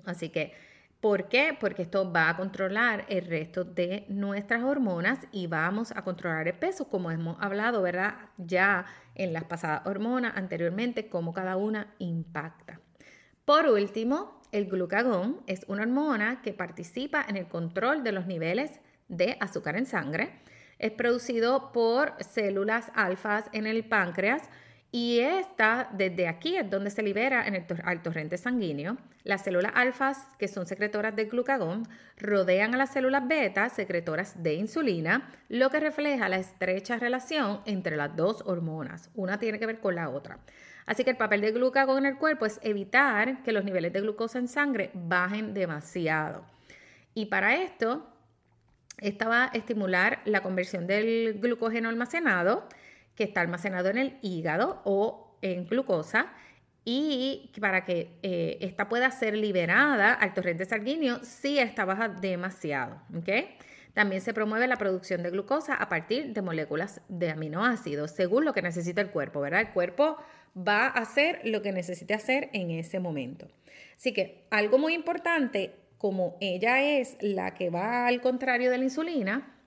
Así 0.05 0.31
que 0.31 0.53
¿Por 1.01 1.31
qué? 1.31 1.57
Porque 1.59 1.81
esto 1.81 2.13
va 2.13 2.29
a 2.29 2.37
controlar 2.37 3.07
el 3.09 3.25
resto 3.25 3.65
de 3.65 4.05
nuestras 4.09 4.63
hormonas 4.63 5.19
y 5.33 5.47
vamos 5.47 5.93
a 5.97 6.05
controlar 6.05 6.47
el 6.47 6.59
peso, 6.59 6.91
como 6.91 7.11
hemos 7.11 7.39
hablado, 7.41 7.81
¿verdad? 7.81 8.17
Ya 8.37 8.85
en 9.15 9.33
las 9.33 9.45
pasadas 9.45 9.87
hormonas 9.87 10.37
anteriormente, 10.37 11.09
cómo 11.09 11.33
cada 11.33 11.57
una 11.57 11.95
impacta. 11.99 12.81
Por 13.47 13.65
último, 13.65 14.43
el 14.53 14.67
glucagón 14.67 15.41
es 15.47 15.65
una 15.69 15.85
hormona 15.85 16.43
que 16.43 16.53
participa 16.53 17.25
en 17.27 17.39
el 17.39 17.49
control 17.49 18.05
de 18.05 18.13
los 18.13 18.27
niveles 18.27 18.79
de 19.09 19.39
azúcar 19.41 19.77
en 19.77 19.87
sangre. 19.87 20.43
Es 20.79 20.93
producido 20.93 21.73
por 21.73 22.13
células 22.23 22.93
alfas 22.95 23.47
en 23.53 23.67
el 23.67 23.85
páncreas 23.89 24.51
y 24.93 25.21
esta, 25.21 25.89
desde 25.93 26.27
aquí 26.27 26.57
es 26.57 26.69
donde 26.69 26.91
se 26.91 27.03
libera 27.03 27.47
en 27.47 27.55
el 27.55 27.65
al 27.85 28.03
torrente 28.03 28.37
sanguíneo. 28.37 28.97
Las 29.23 29.45
células 29.45 29.73
alfas, 29.77 30.27
que 30.37 30.49
son 30.49 30.67
secretoras 30.67 31.15
de 31.15 31.27
glucagón, 31.27 31.87
rodean 32.17 32.75
a 32.75 32.79
las 32.79 32.93
células 32.93 33.29
beta, 33.29 33.69
secretoras 33.69 34.43
de 34.43 34.55
insulina, 34.55 35.31
lo 35.49 35.71
que 35.71 35.79
refleja 35.79 36.29
la 36.29 36.39
estrecha 36.39 36.97
relación 36.97 37.61
entre 37.67 37.97
las 37.97 38.17
dos 38.17 38.43
hormonas. 38.47 39.11
Una 39.15 39.39
tiene 39.39 39.61
que 39.61 39.67
ver 39.67 39.79
con 39.79 39.95
la 39.95 40.09
otra. 40.09 40.41
Así 40.87 41.05
que 41.05 41.11
el 41.11 41.17
papel 41.17 41.41
de 41.41 41.53
glucagón 41.53 41.99
en 41.99 42.07
el 42.07 42.19
cuerpo 42.19 42.47
es 42.47 42.59
evitar 42.63 43.45
que 43.45 43.53
los 43.53 43.65
niveles 43.65 43.93
de 43.93 44.01
glucosa 44.01 44.41
en 44.41 44.49
sangre 44.49 44.91
bajen 44.93 45.55
demasiado. 45.55 46.45
Y 47.15 47.27
para 47.27 47.55
esto, 47.63 48.09
esta 48.99 49.29
va 49.29 49.45
a 49.45 49.57
estimular 49.57 50.21
la 50.25 50.43
conversión 50.43 50.89
del 50.89 51.39
glucógeno 51.41 51.89
almacenado 51.89 52.67
que 53.21 53.25
está 53.25 53.43
almacenado 53.43 53.91
en 53.91 53.99
el 53.99 54.17
hígado 54.23 54.81
o 54.87 55.37
en 55.43 55.67
glucosa 55.67 56.33
y 56.87 57.53
para 57.61 57.85
que 57.85 58.17
eh, 58.23 58.57
esta 58.63 58.89
pueda 58.89 59.11
ser 59.11 59.37
liberada 59.37 60.15
al 60.15 60.33
torrente 60.33 60.65
sanguíneo 60.65 61.23
si 61.23 61.59
esta 61.59 61.85
baja 61.85 62.09
demasiado. 62.09 62.99
También 63.93 64.23
se 64.23 64.33
promueve 64.33 64.67
la 64.67 64.77
producción 64.77 65.23
de 65.23 65.29
glucosa 65.29 65.75
a 65.75 65.91
partir 65.91 66.33
de 66.33 66.41
moléculas 66.41 67.03
de 67.09 67.29
aminoácidos, 67.29 68.13
según 68.13 68.47
lo 68.47 68.55
que 68.55 68.63
necesita 68.63 69.03
el 69.03 69.11
cuerpo, 69.11 69.43
¿verdad? 69.43 69.61
El 69.61 69.73
cuerpo 69.75 70.17
va 70.57 70.87
a 70.87 71.01
hacer 71.01 71.43
lo 71.45 71.61
que 71.61 71.73
necesite 71.73 72.15
hacer 72.15 72.49
en 72.55 72.71
ese 72.71 73.01
momento. 73.01 73.49
Así 73.99 74.15
que 74.15 74.47
algo 74.49 74.79
muy 74.79 74.95
importante, 74.95 75.75
como 75.99 76.39
ella 76.41 76.83
es 76.83 77.19
la 77.21 77.53
que 77.53 77.69
va 77.69 78.07
al 78.07 78.23
contrario 78.23 78.71
de 78.71 78.79
la 78.79 78.85
insulina, 78.85 79.60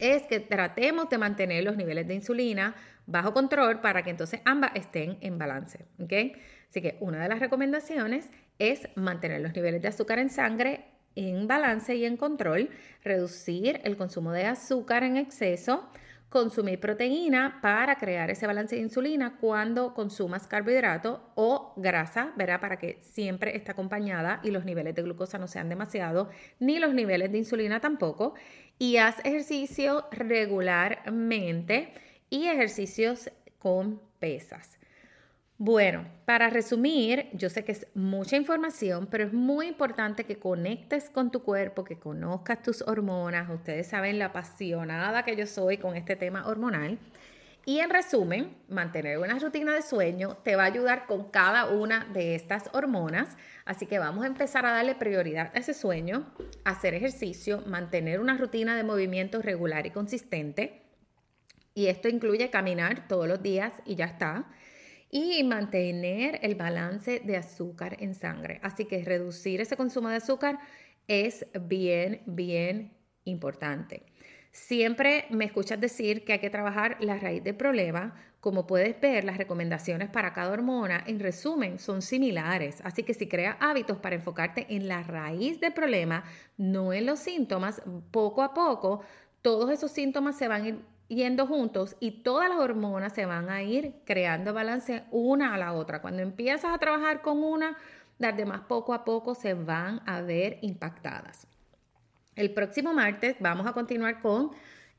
es 0.00 0.24
que 0.24 0.40
tratemos 0.40 1.08
de 1.08 1.18
mantener 1.18 1.62
los 1.64 1.76
niveles 1.76 2.08
de 2.08 2.14
insulina 2.14 2.74
bajo 3.06 3.32
control 3.32 3.80
para 3.80 4.02
que 4.02 4.10
entonces 4.10 4.40
ambas 4.44 4.72
estén 4.74 5.18
en 5.20 5.38
balance. 5.38 5.84
Así 5.98 6.80
que 6.80 6.96
una 7.00 7.22
de 7.22 7.28
las 7.28 7.40
recomendaciones 7.40 8.30
es 8.58 8.88
mantener 8.94 9.40
los 9.40 9.54
niveles 9.54 9.82
de 9.82 9.88
azúcar 9.88 10.18
en 10.18 10.30
sangre 10.30 10.86
en 11.16 11.48
balance 11.48 11.94
y 11.94 12.04
en 12.04 12.16
control, 12.16 12.70
reducir 13.02 13.80
el 13.84 13.96
consumo 13.96 14.32
de 14.32 14.46
azúcar 14.46 15.02
en 15.02 15.16
exceso, 15.16 15.90
consumir 16.28 16.78
proteína 16.78 17.58
para 17.60 17.96
crear 17.96 18.30
ese 18.30 18.46
balance 18.46 18.76
de 18.76 18.82
insulina 18.82 19.36
cuando 19.40 19.94
consumas 19.94 20.46
carbohidrato 20.46 21.32
o 21.34 21.74
grasa, 21.76 22.32
¿verdad? 22.36 22.60
Para 22.60 22.78
que 22.78 23.00
siempre 23.02 23.56
esté 23.56 23.72
acompañada 23.72 24.40
y 24.44 24.52
los 24.52 24.64
niveles 24.64 24.94
de 24.94 25.02
glucosa 25.02 25.38
no 25.38 25.48
sean 25.48 25.68
demasiado, 25.68 26.30
ni 26.60 26.78
los 26.78 26.94
niveles 26.94 27.32
de 27.32 27.38
insulina 27.38 27.80
tampoco. 27.80 28.34
Y 28.82 28.96
haz 28.96 29.18
ejercicio 29.26 30.06
regularmente 30.10 31.92
y 32.30 32.46
ejercicios 32.46 33.30
con 33.58 34.00
pesas. 34.18 34.78
Bueno, 35.58 36.06
para 36.24 36.48
resumir, 36.48 37.28
yo 37.34 37.50
sé 37.50 37.62
que 37.62 37.72
es 37.72 37.86
mucha 37.94 38.38
información, 38.38 39.06
pero 39.10 39.24
es 39.24 39.34
muy 39.34 39.66
importante 39.66 40.24
que 40.24 40.38
conectes 40.38 41.10
con 41.10 41.30
tu 41.30 41.42
cuerpo, 41.42 41.84
que 41.84 41.98
conozcas 41.98 42.62
tus 42.62 42.80
hormonas. 42.80 43.50
Ustedes 43.50 43.86
saben 43.86 44.18
la 44.18 44.26
apasionada 44.26 45.26
que 45.26 45.36
yo 45.36 45.46
soy 45.46 45.76
con 45.76 45.94
este 45.94 46.16
tema 46.16 46.46
hormonal. 46.46 46.98
Y 47.66 47.80
en 47.80 47.90
resumen, 47.90 48.56
mantener 48.68 49.18
una 49.18 49.38
rutina 49.38 49.74
de 49.74 49.82
sueño 49.82 50.38
te 50.42 50.56
va 50.56 50.62
a 50.62 50.66
ayudar 50.66 51.06
con 51.06 51.30
cada 51.30 51.66
una 51.66 52.06
de 52.12 52.34
estas 52.34 52.70
hormonas. 52.72 53.36
Así 53.64 53.86
que 53.86 53.98
vamos 53.98 54.24
a 54.24 54.28
empezar 54.28 54.64
a 54.64 54.72
darle 54.72 54.94
prioridad 54.94 55.52
a 55.54 55.58
ese 55.58 55.74
sueño, 55.74 56.32
hacer 56.64 56.94
ejercicio, 56.94 57.62
mantener 57.66 58.18
una 58.18 58.36
rutina 58.38 58.76
de 58.76 58.82
movimiento 58.82 59.42
regular 59.42 59.86
y 59.86 59.90
consistente. 59.90 60.82
Y 61.74 61.86
esto 61.86 62.08
incluye 62.08 62.50
caminar 62.50 63.06
todos 63.06 63.28
los 63.28 63.42
días 63.42 63.74
y 63.84 63.94
ya 63.94 64.06
está 64.06 64.46
y 65.10 65.42
mantener 65.42 66.38
el 66.42 66.54
balance 66.54 67.20
de 67.20 67.36
azúcar 67.36 67.96
en 68.00 68.14
sangre. 68.14 68.60
Así 68.62 68.84
que 68.84 69.04
reducir 69.04 69.60
ese 69.60 69.76
consumo 69.76 70.08
de 70.08 70.16
azúcar 70.16 70.58
es 71.08 71.46
bien, 71.60 72.22
bien 72.26 72.92
importante. 73.24 74.04
Siempre 74.52 75.26
me 75.30 75.44
escuchas 75.44 75.80
decir 75.80 76.24
que 76.24 76.32
hay 76.32 76.38
que 76.40 76.50
trabajar 76.50 76.96
la 77.00 77.18
raíz 77.18 77.44
del 77.44 77.54
problema. 77.54 78.14
Como 78.40 78.66
puedes 78.66 79.00
ver, 79.00 79.24
las 79.24 79.36
recomendaciones 79.36 80.10
para 80.10 80.32
cada 80.32 80.50
hormona, 80.50 81.04
en 81.06 81.20
resumen, 81.20 81.78
son 81.78 82.02
similares. 82.02 82.80
Así 82.82 83.04
que 83.04 83.14
si 83.14 83.28
creas 83.28 83.56
hábitos 83.60 83.98
para 83.98 84.16
enfocarte 84.16 84.66
en 84.70 84.88
la 84.88 85.02
raíz 85.04 85.60
del 85.60 85.72
problema, 85.72 86.24
no 86.56 86.92
en 86.92 87.06
los 87.06 87.20
síntomas, 87.20 87.80
poco 88.10 88.42
a 88.42 88.52
poco, 88.52 89.02
todos 89.40 89.70
esos 89.70 89.92
síntomas 89.92 90.36
se 90.36 90.48
van 90.48 90.62
a 90.62 90.68
ir 90.68 90.84
yendo 91.06 91.46
juntos 91.46 91.96
y 92.00 92.22
todas 92.22 92.48
las 92.48 92.58
hormonas 92.58 93.12
se 93.12 93.26
van 93.26 93.50
a 93.50 93.62
ir 93.62 93.94
creando 94.04 94.52
balance 94.52 95.04
una 95.12 95.54
a 95.54 95.58
la 95.58 95.74
otra. 95.74 96.02
Cuando 96.02 96.22
empiezas 96.22 96.74
a 96.74 96.78
trabajar 96.78 97.22
con 97.22 97.44
una, 97.44 97.76
las 98.18 98.36
demás 98.36 98.62
poco 98.68 98.94
a 98.94 99.04
poco 99.04 99.34
se 99.34 99.54
van 99.54 100.00
a 100.06 100.20
ver 100.22 100.58
impactadas. 100.62 101.49
El 102.36 102.52
próximo 102.52 102.94
martes 102.94 103.36
vamos 103.40 103.66
a 103.66 103.72
continuar 103.72 104.20
con 104.20 104.50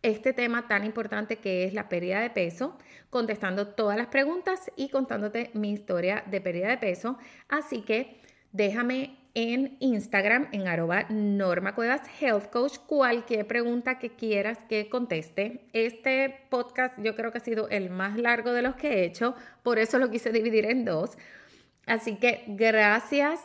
este 0.02 0.34
tema 0.34 0.67
tan 0.67 0.84
importante 0.84 1.38
que 1.38 1.63
es 1.65 1.74
la 1.74 1.88
pérdida 1.88 2.20
de 2.20 2.30
peso, 2.30 2.78
contestando 3.10 3.67
todas 3.67 3.98
las 3.98 4.08
preguntas 4.08 4.72
y 4.76 4.89
contándote 4.89 5.52
mi 5.54 5.72
historia 5.72 6.24
de 6.30 6.41
pérdida 6.41 6.70
de 6.70 6.78
peso. 6.78 7.17
Así 7.48 7.82
que 7.82 8.20
déjame 8.52 9.17
en 9.34 9.78
Instagram 9.80 10.50
en 10.52 10.67
arroba 10.67 11.06
Norma 11.10 11.74
Cuevas 11.74 12.02
Health 12.20 12.50
Coach 12.50 12.80
cualquier 12.86 13.48
pregunta 13.48 13.98
que 13.98 14.10
quieras 14.10 14.58
que 14.67 14.89
conteste. 14.89 15.67
Este 15.74 16.48
podcast 16.50 17.00
yo 17.02 17.15
creo 17.15 17.32
que 17.32 17.38
ha 17.38 17.41
sido 17.41 17.70
el 17.70 17.89
más 17.89 18.17
largo 18.17 18.52
de 18.52 18.62
los 18.62 18.76
que 18.76 18.89
he 18.89 19.06
hecho, 19.06 19.36
por 19.63 19.80
eso 19.80 20.00
lo 20.00 20.10
quise 20.10 20.32
dividir 20.32 20.65
en 20.65 20.84
dos. 20.84 21.17
Así 21.86 22.17
que 22.17 22.44
gracias 22.48 23.39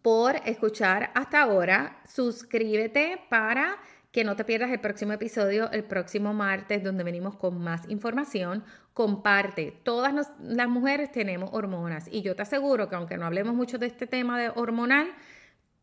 por 0.00 0.36
escuchar 0.46 1.10
hasta 1.14 1.42
ahora. 1.42 2.00
Suscríbete 2.08 3.20
para 3.28 3.78
que 4.12 4.24
no 4.24 4.36
te 4.36 4.44
pierdas 4.44 4.70
el 4.70 4.80
próximo 4.80 5.14
episodio 5.14 5.70
el 5.72 5.84
próximo 5.84 6.34
martes 6.34 6.84
donde 6.84 7.02
venimos 7.02 7.36
con 7.36 7.58
más 7.58 7.88
información. 7.88 8.62
Comparte, 8.92 9.80
todas 9.84 10.30
las 10.38 10.68
mujeres 10.68 11.10
tenemos 11.10 11.50
hormonas 11.52 12.08
y 12.10 12.20
yo 12.20 12.36
te 12.36 12.42
aseguro 12.42 12.90
que 12.90 12.94
aunque 12.94 13.16
no 13.16 13.24
hablemos 13.24 13.54
mucho 13.54 13.78
de 13.78 13.86
este 13.86 14.06
tema 14.06 14.38
de 14.38 14.50
hormonal, 14.50 15.08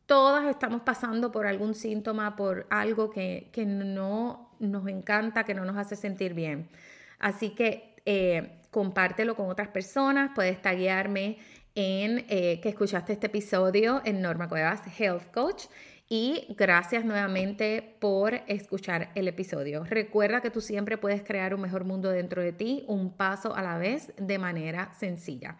todas 0.06 0.48
estamos 0.48 0.82
pasando 0.82 1.32
por 1.32 1.48
algún 1.48 1.74
síntoma, 1.74 2.36
por 2.36 2.67
algo 2.69 3.10
que, 3.10 3.52
no 3.65 4.52
nos 4.60 4.88
encanta, 4.88 5.43
que 5.43 5.56
no 5.56 5.65
nos 5.65 5.78
hace 5.78 5.95
sentir 5.95 6.36
bien. 6.36 6.69
Así 7.17 7.52
que 7.52 7.95
eh, 8.06 8.60
compártelo 8.69 9.36
con 9.36 9.50
otras 9.50 9.69
personas, 9.69 10.32
puedes 10.36 10.62
taguearme 10.62 11.38
en 11.76 12.26
eh, 12.30 12.60
que 12.62 12.70
escuchaste 12.70 13.14
este 13.14 13.28
episodio 13.28 14.02
en 14.06 14.22
Norma 14.22 14.50
Cuevas 14.50 14.82
Health 14.98 15.32
Coach 15.32 15.66
y 16.10 16.48
gracias 16.58 17.06
nuevamente 17.06 17.96
por 18.00 18.34
escuchar 18.48 19.12
el 19.14 19.28
episodio. 19.28 19.84
Recuerda 19.84 20.42
que 20.42 20.50
tú 20.50 20.60
siempre 20.60 20.98
puedes 20.98 21.22
crear 21.22 21.54
un 21.54 21.62
mejor 21.62 21.86
mundo 21.86 22.10
dentro 22.10 22.42
de 22.42 22.52
ti, 22.52 22.84
un 22.88 23.16
paso 23.16 23.56
a 23.56 23.62
la 23.62 23.78
vez, 23.78 24.12
de 24.18 24.40
manera 24.40 24.92
sencilla. 24.98 25.58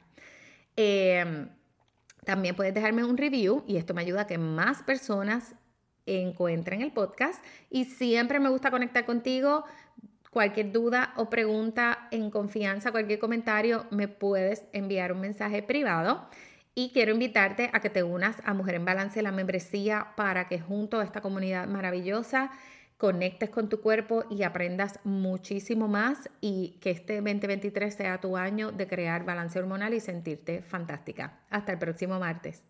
Em, 0.76 1.50
también 2.26 2.56
puedes 2.56 2.74
dejarme 2.74 3.04
un 3.04 3.18
review 3.18 3.64
y 3.68 3.78
esto 3.78 3.94
me 3.94 4.02
ayuda 4.02 4.22
a 4.22 4.28
que 4.28 4.40
más 4.40 4.82
personas 4.82 5.54
encuentren 6.06 6.82
el 6.82 6.92
podcast. 6.92 7.44
Y 7.70 7.86
siempre 7.86 8.40
me 8.40 8.50
gusta 8.50 8.72
conectar 8.72 9.06
contigo. 9.06 9.66
Cualquier 10.30 10.72
duda 10.72 11.14
o 11.16 11.30
pregunta 11.30 12.08
en 12.12 12.30
confianza, 12.30 12.92
cualquier 12.92 13.18
comentario, 13.18 13.88
me 13.90 14.08
puedes 14.08 14.66
enviar 14.74 15.12
un 15.12 15.22
mensaje 15.22 15.64
privado. 15.64 16.28
Y 16.76 16.92
quiero 16.94 17.14
invitarte 17.14 17.72
a 17.74 17.80
que 17.80 17.90
te 17.90 18.04
unas 18.04 18.38
a 18.46 18.54
Mujer 18.54 18.76
en 18.76 18.86
Balance, 18.86 19.22
la 19.24 19.32
membresía, 19.32 20.14
para 20.16 20.48
que 20.48 20.60
junto 20.60 21.00
a 21.00 21.04
esta 21.04 21.22
comunidad 21.22 21.68
maravillosa 21.68 22.52
conectes 22.98 23.50
con 23.50 23.70
tu 23.70 23.82
cuerpo 23.82 24.26
y 24.30 24.44
aprendas 24.44 25.00
muchísimo 25.04 25.88
más 25.88 26.30
y 26.42 26.78
que 26.80 26.92
este 26.92 27.16
2023 27.22 27.96
sea 27.96 28.22
tu 28.22 28.38
año 28.38 28.72
de 28.72 28.88
crear 28.88 29.26
balance 29.26 29.58
hormonal 29.58 29.94
y 29.94 30.00
sentirte 30.00 30.62
fantástica. 30.62 31.40
Hasta 31.50 31.72
el 31.72 31.80
próximo 31.80 32.20
martes. 32.20 32.64